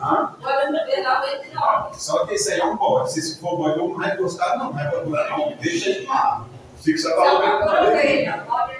[0.00, 0.34] Hã?
[0.40, 1.94] Agora no 99.
[1.94, 3.12] Só que esse aí é um bode.
[3.12, 4.72] Se esse for bode, eu não vai gostar, não.
[4.72, 5.56] Não é pra não.
[5.60, 6.46] Deixa ele lá.
[6.82, 8.44] Fica só Só para pra o ovelha.
[8.46, 8.72] Pode.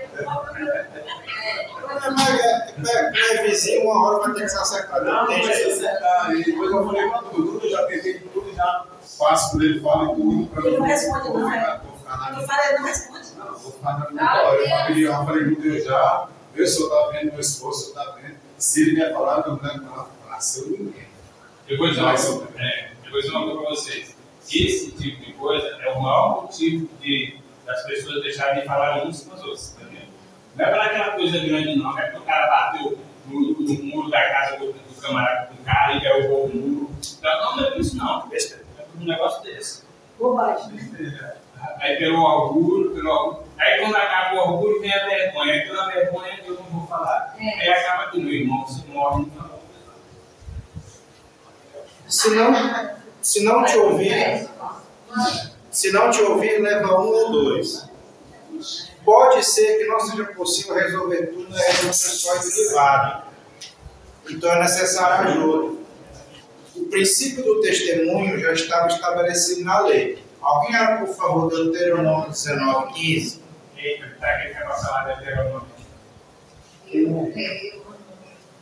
[2.10, 5.04] Mas é vizinho, uma hora vai ter que se acertar.
[5.04, 6.32] Não, Não não tem vai se acertar.
[6.32, 8.84] E depois eu falei pra tudo, tudo, já tentei tudo, já
[9.18, 10.66] faço por ele, falo e tudo.
[10.66, 11.80] Ele não responde, não, é?
[12.00, 12.46] Minha.
[12.46, 13.28] falei, não responde.
[13.36, 14.22] Não, vou ficar na minha.
[14.22, 18.36] Eu falei, eu falei com Deus já, meu senhor tá vendo, meu esposo tá vendo.
[18.58, 21.08] Se ele me falar, eu não lembro falar, nasceu ninguém.
[21.68, 24.16] Eu vou dizer uma coisa, é, eu vou dizer uma coisa para vocês.
[24.52, 29.22] Esse tipo de coisa é o maior motivo de, das pessoas deixarem de falar uns
[29.22, 29.74] com os outros.
[29.74, 30.02] Entendeu?
[30.56, 31.98] Não é para aquela coisa grande, não.
[31.98, 35.94] É porque o cara bateu no, no muro da casa do, do camarada do cara
[35.94, 36.90] e derrubou o muro.
[37.18, 38.28] Então, não, não é por isso, não.
[38.32, 39.84] É por um negócio desse.
[40.18, 40.78] Bobagem.
[41.80, 43.41] Aí pelo orgulho, pelo orgulho.
[43.62, 45.52] Aí quando acaba o orgulho, vem a vergonha.
[45.52, 47.36] Aí pela vergonha eu não vou falar.
[47.38, 47.60] É.
[47.60, 49.62] Aí acaba que meu irmão se morre não fala.
[52.08, 54.48] Se não, se não te ouvir,
[55.70, 57.88] se não te ouvir, leva um ou dois.
[59.04, 63.24] Pode ser que não seja possível resolver tudo na reunião pessoal e privada.
[64.28, 65.78] Então é necessário ajuda.
[66.74, 70.22] O princípio do testemunho já estava estabelecido na lei.
[70.40, 73.41] Alguém era, por favor, Deuteronômio 19, 15?
[73.84, 75.66] Eita, tá aqui que vai falar Deuteronômio.
[76.86, 77.32] Deuteronômio.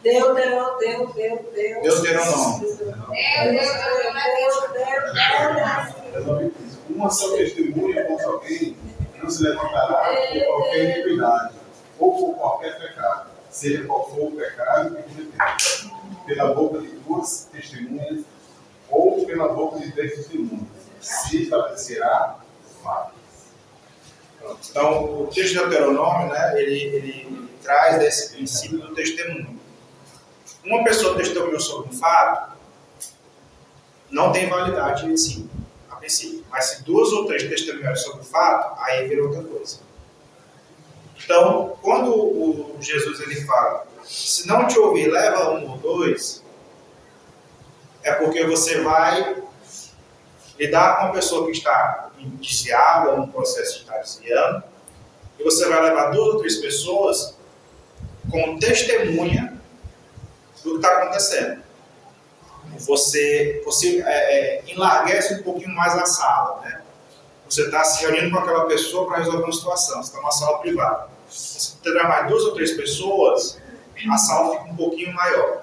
[0.02, 1.82] Deuteronômio.
[6.12, 6.54] Deuteronômio.
[6.88, 8.76] Uma só testemunha contra alguém
[9.22, 11.54] não se levantará por qualquer iniquidade
[11.98, 15.90] ou por qualquer pecado, seja qual for o pecado que cometeu,
[16.26, 18.24] pela boca de duas testemunhas
[18.88, 20.66] ou pela boca de três testemunhas,
[20.98, 22.38] se estabelecerá
[22.82, 23.19] fato.
[24.70, 29.58] Então, o texto de Deuteronômio, né, ele, ele traz desse princípio do testemunho.
[30.64, 32.56] Uma pessoa testemunhou sobre um fato,
[34.10, 35.48] não tem validade em si
[36.00, 36.44] princípio.
[36.50, 39.78] Mas se duas ou três testemunharem sobre o fato, aí vira outra coisa.
[41.22, 46.42] Então, quando o Jesus ele fala, se não te ouvir, leva um ou dois,
[48.02, 49.42] é porque você vai
[50.60, 54.62] lidar com uma pessoa que está desviada, num processo de estar desviando,
[55.38, 57.36] e você vai levar duas ou três pessoas
[58.30, 59.58] como testemunha
[60.62, 61.70] do que está acontecendo
[62.78, 66.60] você, você é, é, enlarguece um pouquinho mais a sala.
[66.62, 66.80] Né?
[67.48, 70.58] Você está se reunindo com aquela pessoa para resolver uma situação, você está numa sala
[70.58, 71.08] privada.
[71.28, 73.60] Se terá mais duas ou três pessoas,
[74.10, 75.62] a sala fica um pouquinho maior.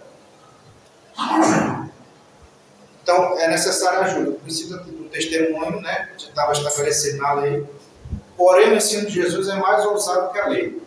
[3.08, 4.34] Então, é necessária ajuda.
[4.34, 7.66] Princípio do testemunho, né, já estava estabelecido na lei.
[8.36, 10.82] Porém, o ensino de Jesus é mais ousado que a lei.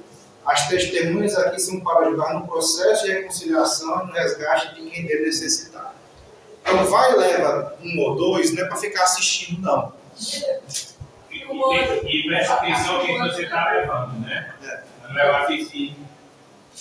[0.45, 5.07] As testemunhas aqui são para ajudar no processo de reconciliação e no resgate de quem
[5.07, 5.95] deve necessitar.
[6.61, 9.91] Então vai e leva um ou dois, não é para ficar assistindo, não.
[11.31, 14.55] E, e, e presta atenção que você está levando, né?
[14.63, 14.83] É.
[15.09, 15.95] Não é.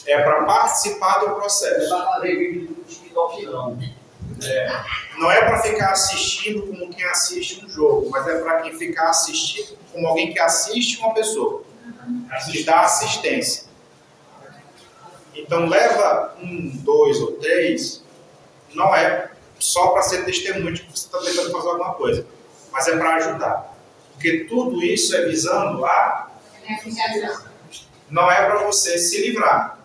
[0.06, 1.90] É para participar do processo.
[1.90, 3.99] Não é para fazer vídeo do TikTok, não.
[4.44, 4.84] É.
[5.18, 9.10] Não é para ficar assistindo como quem assiste um jogo, mas é para quem ficar
[9.10, 11.64] assistindo como alguém que assiste uma pessoa.
[12.52, 13.70] Que dá assistência.
[15.36, 18.04] Então leva um, dois ou três,
[18.74, 22.26] não é só para ser testemunho de que você está tentando fazer alguma coisa,
[22.72, 23.76] mas é para ajudar.
[24.14, 26.32] Porque tudo isso é visando a.
[28.10, 29.80] Não é para você se livrar.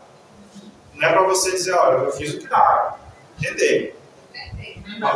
[0.95, 2.97] Não é para você dizer, olha, eu fiz o que dá.
[3.39, 3.94] Entendeu?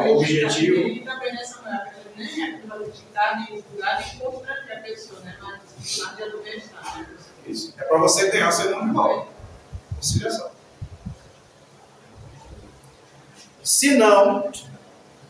[0.07, 1.05] O objetivo.
[7.47, 7.75] Isso.
[7.79, 9.27] É para você ganhar seu nome.
[9.97, 10.51] Conciliação.
[13.63, 14.51] Se não,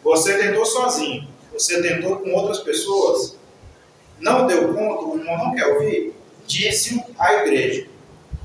[0.02, 3.36] você tentou sozinho, você tentou com outras pessoas,
[4.20, 6.14] não deu conta, o irmão não quer ouvir,
[6.46, 7.88] disse à igreja.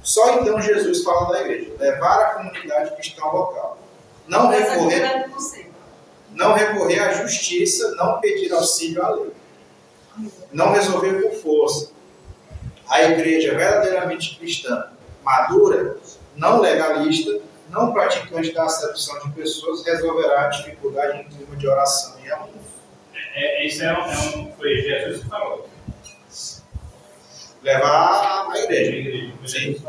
[0.01, 3.77] Só então Jesus fala da igreja, levar a comunidade cristã local.
[4.27, 5.29] Não recorrer,
[6.33, 9.31] não recorrer à justiça, não pedir auxílio à lei.
[10.51, 11.91] Não resolver por força.
[12.87, 14.87] A igreja verdadeiramente cristã,
[15.23, 15.97] madura,
[16.35, 22.19] não legalista, não praticante da acepção de pessoas resolverá a dificuldade em clima de oração
[22.23, 22.49] e amor.
[23.33, 25.67] É, é, isso é um, é um, foi Jesus que falou.
[27.63, 28.91] Levar a igreja.
[28.91, 29.33] A igreja.
[29.45, 29.81] Sim,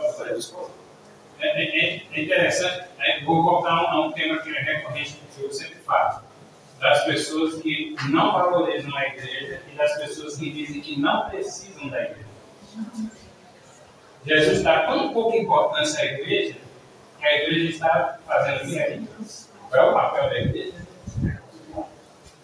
[1.41, 5.43] é, é, é, interessante, é, vou voltar a um, um, tema que é recorrente que
[5.43, 6.23] eu sempre falo.
[6.85, 11.89] Das pessoas que não valorizam a igreja e das pessoas que dizem que não precisam
[11.89, 12.27] da igreja.
[14.27, 16.57] Jesus dá tão pouca importância à igreja
[17.19, 19.09] que a igreja está fazendo bem aí.
[19.71, 20.75] Qual é o papel da igreja?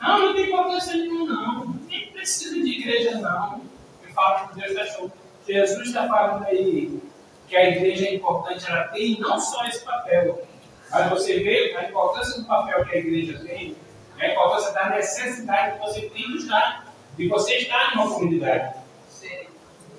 [0.01, 1.74] Não, não tem importância nenhuma, não.
[1.86, 3.59] Nem precisa de igreja, não.
[4.03, 5.12] Me fala que Deus achou.
[5.47, 6.99] Jesus está falando aí
[7.47, 10.49] que a igreja é importante, ela tem não só esse papel,
[10.91, 13.76] mas você vê a importância do papel que a igreja tem,
[14.21, 18.75] a importância da necessidade que você tem de estar, de você estar em uma comunidade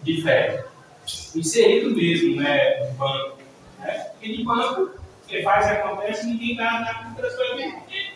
[0.03, 0.65] de fé.
[1.35, 2.91] Inserido mesmo, né?
[2.97, 3.41] Banco
[3.81, 4.11] né?
[4.11, 4.91] Porque de banco,
[5.27, 8.11] você faz e acontece, ninguém está tá com transferência.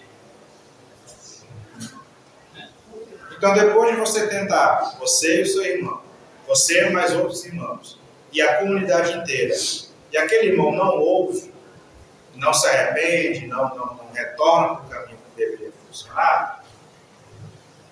[3.38, 6.02] Então, depois de você tentar, você e o seu irmão,
[6.48, 8.00] você e mais outros irmãos,
[8.32, 9.54] e a comunidade inteira,
[10.12, 11.54] e aquele irmão não ouve,
[12.36, 15.15] não se arrepende, não, não, não retorna para o caminho
[15.96, 16.64] funcionar,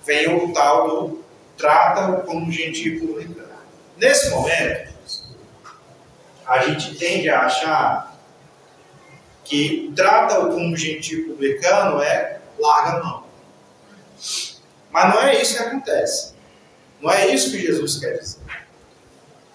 [0.05, 1.23] vem o tal do
[1.57, 3.53] trata-o como gentil publicano.
[3.97, 4.93] Nesse momento,
[6.45, 8.13] a gente tende a achar
[9.45, 13.23] que trata-o como gentil publicano é larga mão.
[14.91, 16.33] Mas não é isso que acontece.
[17.01, 18.39] Não é isso que Jesus quer dizer.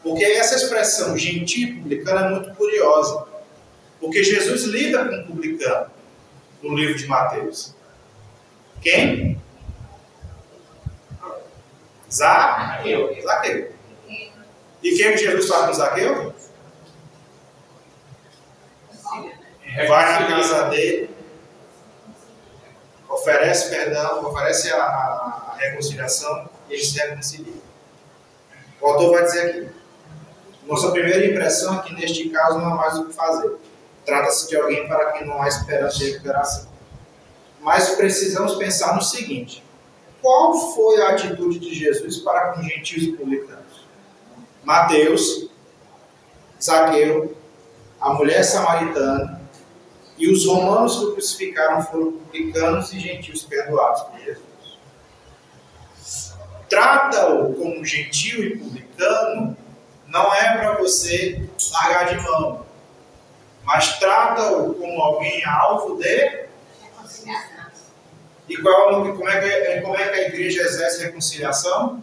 [0.02, 3.26] Porque essa expressão gentil publicano é muito curiosa.
[4.00, 5.90] Porque Jesus lida com o publicano
[6.62, 7.74] no livro de Mateus.
[8.80, 9.40] Quem?
[12.10, 13.16] Zaqueu.
[13.22, 13.72] Zaqueu.
[14.82, 16.34] E quem que Jesus faz com Zaqueu?
[19.86, 21.10] Vai na casa dele,
[23.08, 27.56] oferece perdão, oferece a, a, a reconciliação e eles se reconciliam.
[28.80, 29.68] O autor vai dizer aqui:
[30.66, 33.56] nossa primeira impressão é que neste caso não há mais o que fazer.
[34.04, 36.67] Trata-se de alguém para quem não há esperança de recuperação.
[37.60, 39.62] Mas precisamos pensar no seguinte:
[40.20, 43.86] qual foi a atitude de Jesus para com gentios e publicanos?
[44.64, 45.48] Mateus,
[46.62, 47.36] Zaqueu,
[48.00, 49.40] a mulher samaritana
[50.16, 54.42] e os romanos que o crucificaram foram publicanos e gentios perdoados por Jesus.
[56.68, 59.56] Trata-o como gentil e publicano
[60.08, 62.66] não é para você largar de mão,
[63.64, 66.48] mas trata-o como alguém alvo de
[68.48, 72.02] e qual, como, é que, como é que a igreja exerce reconciliação?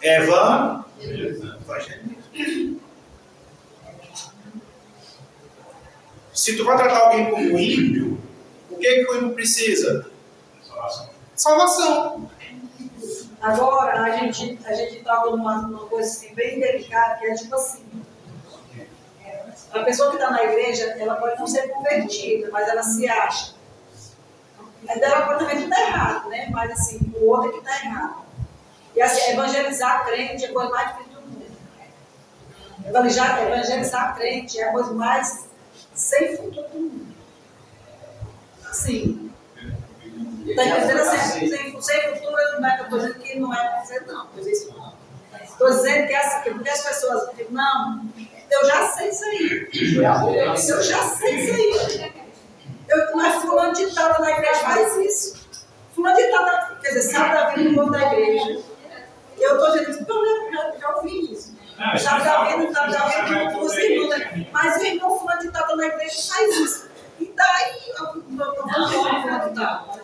[0.00, 1.58] Evangelismo.
[6.32, 8.18] Se tu vai tratar alguém como ímpio,
[8.70, 10.08] o que, que o ímpio precisa?
[10.62, 11.10] Salvação.
[11.34, 12.30] Salvação.
[13.40, 17.54] Agora, a gente a gente toca numa, numa coisa assim, bem delicada, que é tipo
[17.54, 17.84] assim.
[19.70, 23.57] A pessoa que está na igreja, ela pode não ser convertida, mas ela se acha.
[24.86, 26.48] Pode também estar errado, né?
[26.50, 28.24] Mas assim, o outro é que está errado.
[28.94, 31.46] E assim, evangelizar crente é a coisa mais difícil do mundo.
[32.86, 35.46] Evangelizar, evangelizar crente é a coisa mais
[35.94, 37.08] sem futuro do mundo.
[38.70, 39.28] Assim,
[40.48, 43.68] Está entendendo assim, sem, sem futuro, não é que eu estou dizendo que não é
[43.68, 44.24] para fazer, não.
[44.24, 44.92] não.
[45.42, 48.08] Estou dizendo que, essa, que porque as pessoas ficam, não,
[48.50, 49.68] eu já sei isso aí.
[50.68, 52.12] Eu já sei isso aí.
[52.88, 55.48] Eu, mas fulano de tal na igreja faz isso.
[55.94, 56.44] Fulano de tal,
[56.80, 58.62] quer dizer, sabe da vida do povo da igreja.
[59.38, 61.56] Eu estou dizendo, eu já, já ouvi isso.
[61.78, 65.86] Já está vendo, já, já vendo os irmãos, mas o irmão fulano de tal na
[65.86, 66.88] igreja faz isso.
[67.20, 69.98] E daí, eu não estou falando fulano de tal.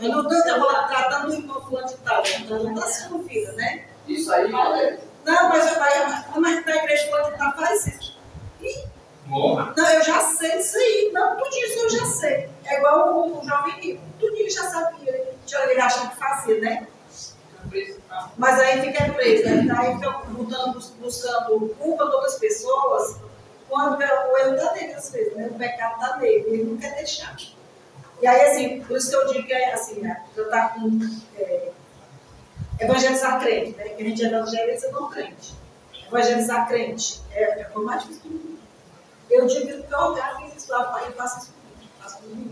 [0.00, 3.84] Eu não estou tratando do irmão fulano de tal, então não está se confira, né?
[4.08, 4.98] Isso aí não é.
[5.24, 8.18] Não, mas, mas, mas na igreja fulano de tal faz isso.
[8.60, 8.84] E,
[9.30, 11.10] Não, eu já sei isso aí.
[11.12, 12.48] Não, tudo isso eu já sei.
[12.64, 14.02] É igual o, o jovem rico.
[14.20, 15.36] Ele já sabia.
[15.70, 16.86] Ele achava que fazia, né?
[18.36, 19.74] Mas aí fica preso, né?
[19.78, 20.10] Aí fica
[20.98, 23.16] buscando, culpa de outras pessoas,
[23.68, 25.48] quando o erro está nele, às vezes, né?
[25.50, 27.36] O pecado está nele, ele não quer deixar.
[28.20, 30.24] E aí, assim, por isso que eu digo que é assim, né?
[30.36, 30.98] Eu tá com
[31.36, 31.70] é,
[32.80, 33.90] evangelizar crente, né?
[33.90, 35.54] Que a gente evangeliza não crente.
[36.06, 38.59] Evangelizar crente é, é o mais difícil
[39.30, 41.54] Eu digo que eu fiz isso lá, eu faço isso
[42.00, 42.50] faço comigo.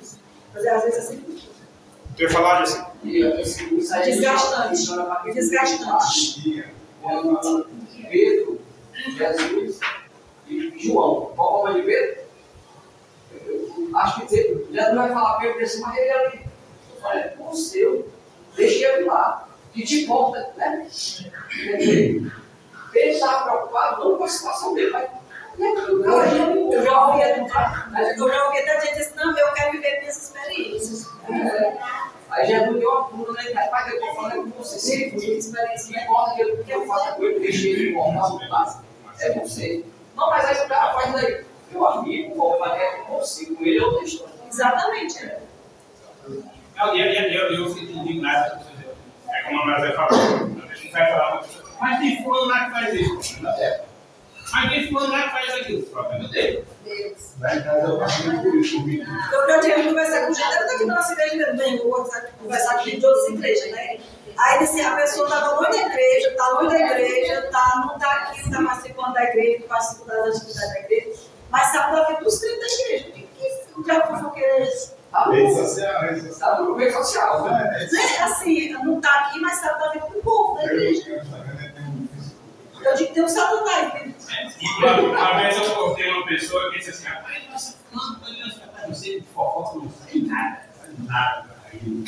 [0.55, 1.39] Mas às vezes é sempre
[2.17, 2.85] Tu ia falar disso?
[4.05, 5.33] Desgastante.
[5.33, 6.75] Desgastante.
[8.11, 8.61] Pedro,
[8.93, 9.81] Jesus
[10.49, 11.33] e João.
[11.37, 12.29] Qual é o nome de Pedro?
[13.95, 16.41] acho que já não vai falar Pedro desse, mas ele ali.
[16.95, 18.09] Eu falei, com o seu,
[18.57, 20.89] deixa ele lá, que te importa, né?
[22.95, 25.09] Ele estava preocupado não com a situação dele, mas
[25.59, 27.23] eu, eu já ouvi
[28.17, 31.09] eu já ouvi até gente dizer, não, eu quero viver minhas experiências.
[31.31, 31.79] É.
[32.31, 33.69] Aí já deu uma pula, né?
[33.69, 36.87] Pai, eu estou falando com você, se for experiência, não importa que eu, que eu
[36.87, 38.83] faça com ele, deixei ele voltar,
[39.21, 39.85] é você.
[40.15, 43.79] Não, mas aí o cara faz daí meu amigo, vou fazer com você, com ele
[43.79, 44.25] eu deixo.
[44.47, 45.25] Exatamente.
[45.25, 45.41] É.
[46.77, 48.61] Não, e, e, eu, eu fico indignado,
[49.29, 51.45] é como a Mazé falou, a gente vai falar,
[51.81, 53.88] mas tem fulano lá que faz isso, é.
[54.53, 56.65] Mas tem fulano lá que faz aquilo, o problema dele.
[57.39, 61.79] Vai em casa eu tinha conversar com gente, eu aqui na nossa igreja mesmo, bem,
[61.79, 64.01] vou conversar com gente de outras igrejas, né?
[64.39, 68.13] Aí disse, a pessoa estava longe da igreja, está longe da igreja, tá, não está
[68.13, 71.21] aqui, não está participando da igreja, não participa das atividades da igreja.
[71.51, 73.05] Mas sabe da vida dos crentes da igreja.
[73.13, 74.99] Que, que já fofoqueiro é esse?
[75.31, 76.77] Rede social, rede social.
[76.77, 77.89] Rede social, né?
[77.91, 78.19] né?
[78.23, 81.25] Assim, não está aqui, mas sabe da vida do povo da igreja.
[82.83, 83.93] Eu digo que tem um satanás.
[84.79, 88.21] Uma, uma vez eu contei uma pessoa que disse assim: Ai, nossa, fulano,
[88.87, 90.69] não sei de fofoca, não sei nada,
[90.99, 91.57] nada.
[91.73, 92.05] Aí.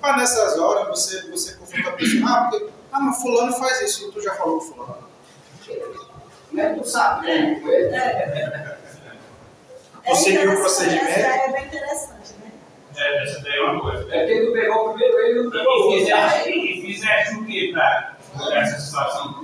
[0.00, 4.12] Mas nessas horas você, você confronta a pessoa, ah, porque ah, mas fulano faz isso,
[4.12, 5.08] tu já falou com fulano.
[6.52, 6.74] Né?
[6.74, 7.60] Tu sabe, né?
[7.92, 8.78] É.
[10.06, 11.06] Tu seguiu o procedimento?
[11.06, 12.34] é bem interessante?
[12.98, 14.14] É, essa daí é uma coisa.
[14.14, 17.46] É quem não pegou o primeiro, ele não pegou o E fizeste, e fizeste o
[17.46, 18.16] que para
[18.60, 19.40] essa situação?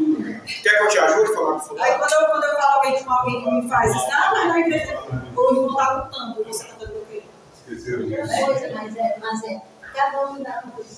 [0.62, 2.74] Quer que eu te ajude a falar com o Aí quando eu, quando eu falo
[2.74, 6.44] alguém com alguém que me faz isso, ah, mas na igreja o irmão está lutando,
[6.44, 7.22] você está fazendo o quê?
[7.54, 8.44] Esqueceram disso.
[8.44, 9.62] Coisa, mas é, mas é.
[9.94, 10.90] Cada um dá uma coisa.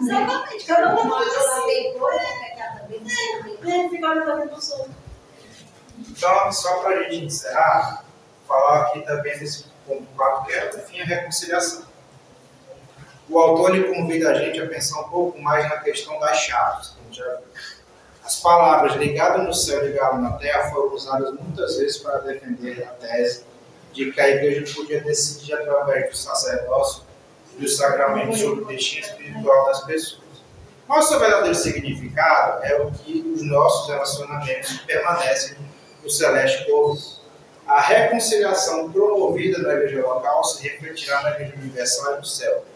[0.00, 1.98] Exatamente, cada um dá uma coisa assim.
[1.98, 2.24] coisa,
[2.56, 3.02] cada vez
[3.66, 4.88] É, fica olhando a vida do sol.
[5.98, 8.04] Então, só para a gente encerrar,
[8.48, 11.84] falar aqui também desse ponto 4, que é, por fim, a reconciliação.
[13.28, 16.94] O autor convida a gente a pensar um pouco mais na questão das chaves.
[17.06, 17.46] gente já viu.
[18.24, 22.84] As palavras ligado no céu e ligado na terra foram usadas muitas vezes para defender
[22.84, 23.44] a tese
[23.92, 27.02] de que a igreja podia decidir através do sacerdócio
[27.54, 30.22] e dos sacramentos sobre o destino espiritual das pessoas.
[30.86, 35.56] Mas o seu verdadeiro significado é o que os nossos relacionamentos permanecem
[36.02, 37.21] no celeste povo.
[37.72, 42.66] A reconciliação promovida na igreja local se refletirá na igreja universal e no céu,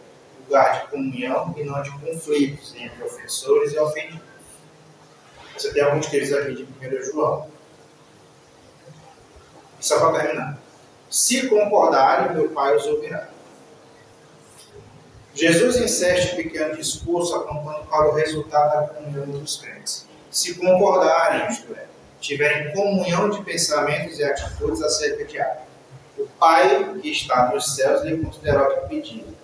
[0.40, 4.22] lugar de comunhão e não de conflitos entre ofensores e ofendidos.
[5.54, 7.46] Você tem alguns deles aqui de 1 João.
[9.80, 10.58] Só para terminar.
[11.10, 13.28] Se concordarem, meu Pai os ouvirá.
[15.34, 20.08] Jesus encerra este pequeno discurso apontando para o resultado da comunhão dos crentes.
[20.30, 21.84] Se concordarem, isto é,
[22.26, 25.62] tiverem comunhão de pensamentos e atitudes acerca de algo.
[26.18, 29.36] O Pai que está nos céus lhe considerou que pedido.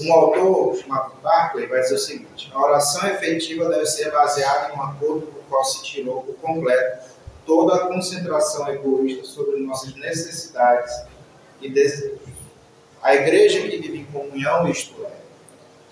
[0.00, 4.76] Um autor chamado Barclay vai dizer o seguinte: a oração efetiva deve ser baseada em
[4.76, 7.10] um acordo do qual se tirou por completo
[7.44, 10.92] toda a concentração egoísta sobre nossas necessidades
[11.60, 12.20] e desejos.
[13.02, 15.10] A igreja que vive em comunhão, isto é,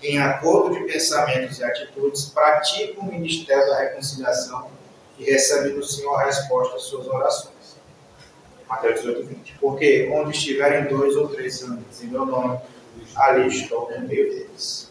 [0.01, 4.71] em acordo de pensamentos e atitudes, pratica o ministério da reconciliação
[5.17, 7.77] e recebe do Senhor a resposta às suas orações.
[8.67, 9.57] Mateus 18, 20.
[9.59, 12.59] Porque onde estiverem dois ou três reunidos em meu nome,
[13.15, 14.89] ali estou no meio deles.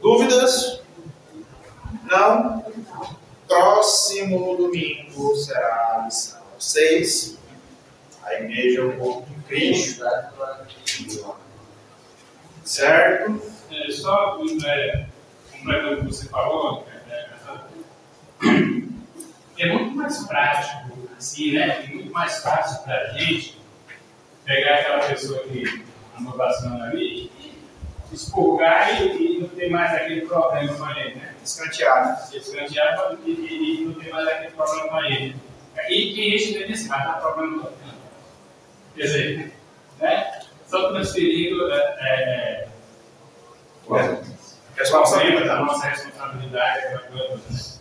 [0.00, 0.82] Dúvidas?
[2.04, 2.64] Não?
[3.46, 7.38] Próximo domingo será a lição 6.
[8.24, 10.04] A igreja o corpo de Cristo.
[12.72, 13.38] Certo?
[13.70, 15.04] É, só é,
[15.52, 17.28] completando o que você falou, é,
[19.58, 21.84] é, é muito mais prático, assim, né?
[21.84, 23.60] É muito mais fácil para a gente
[24.46, 25.84] pegar aquela pessoa que
[26.18, 27.54] andou passando ali e
[28.10, 31.34] expurgar e, e não ter mais aquele problema com ele, né?
[31.44, 32.34] Escanteado.
[32.34, 35.36] Escantear e, e, e não ter mais aquele problema com ele.
[35.90, 37.92] E tem gente que diz, mas dá problema com
[38.94, 39.52] Quer dizer,
[40.00, 40.42] né?
[40.72, 42.61] Só transferindo é, é,
[44.76, 45.46] Responsabilidade.
[45.46, 47.80] da nossa responsabilidade, coisa, né?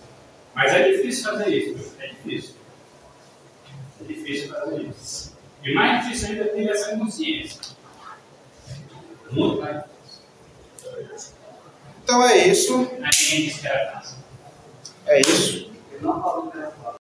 [0.53, 2.55] Mas é difícil fazer isso, é difícil.
[4.01, 5.37] É difícil fazer isso.
[5.63, 7.61] E mais difícil ainda é ter essa consciência.
[9.31, 11.33] Muito mais difícil.
[12.03, 12.89] Então é isso.
[15.07, 15.71] É isso.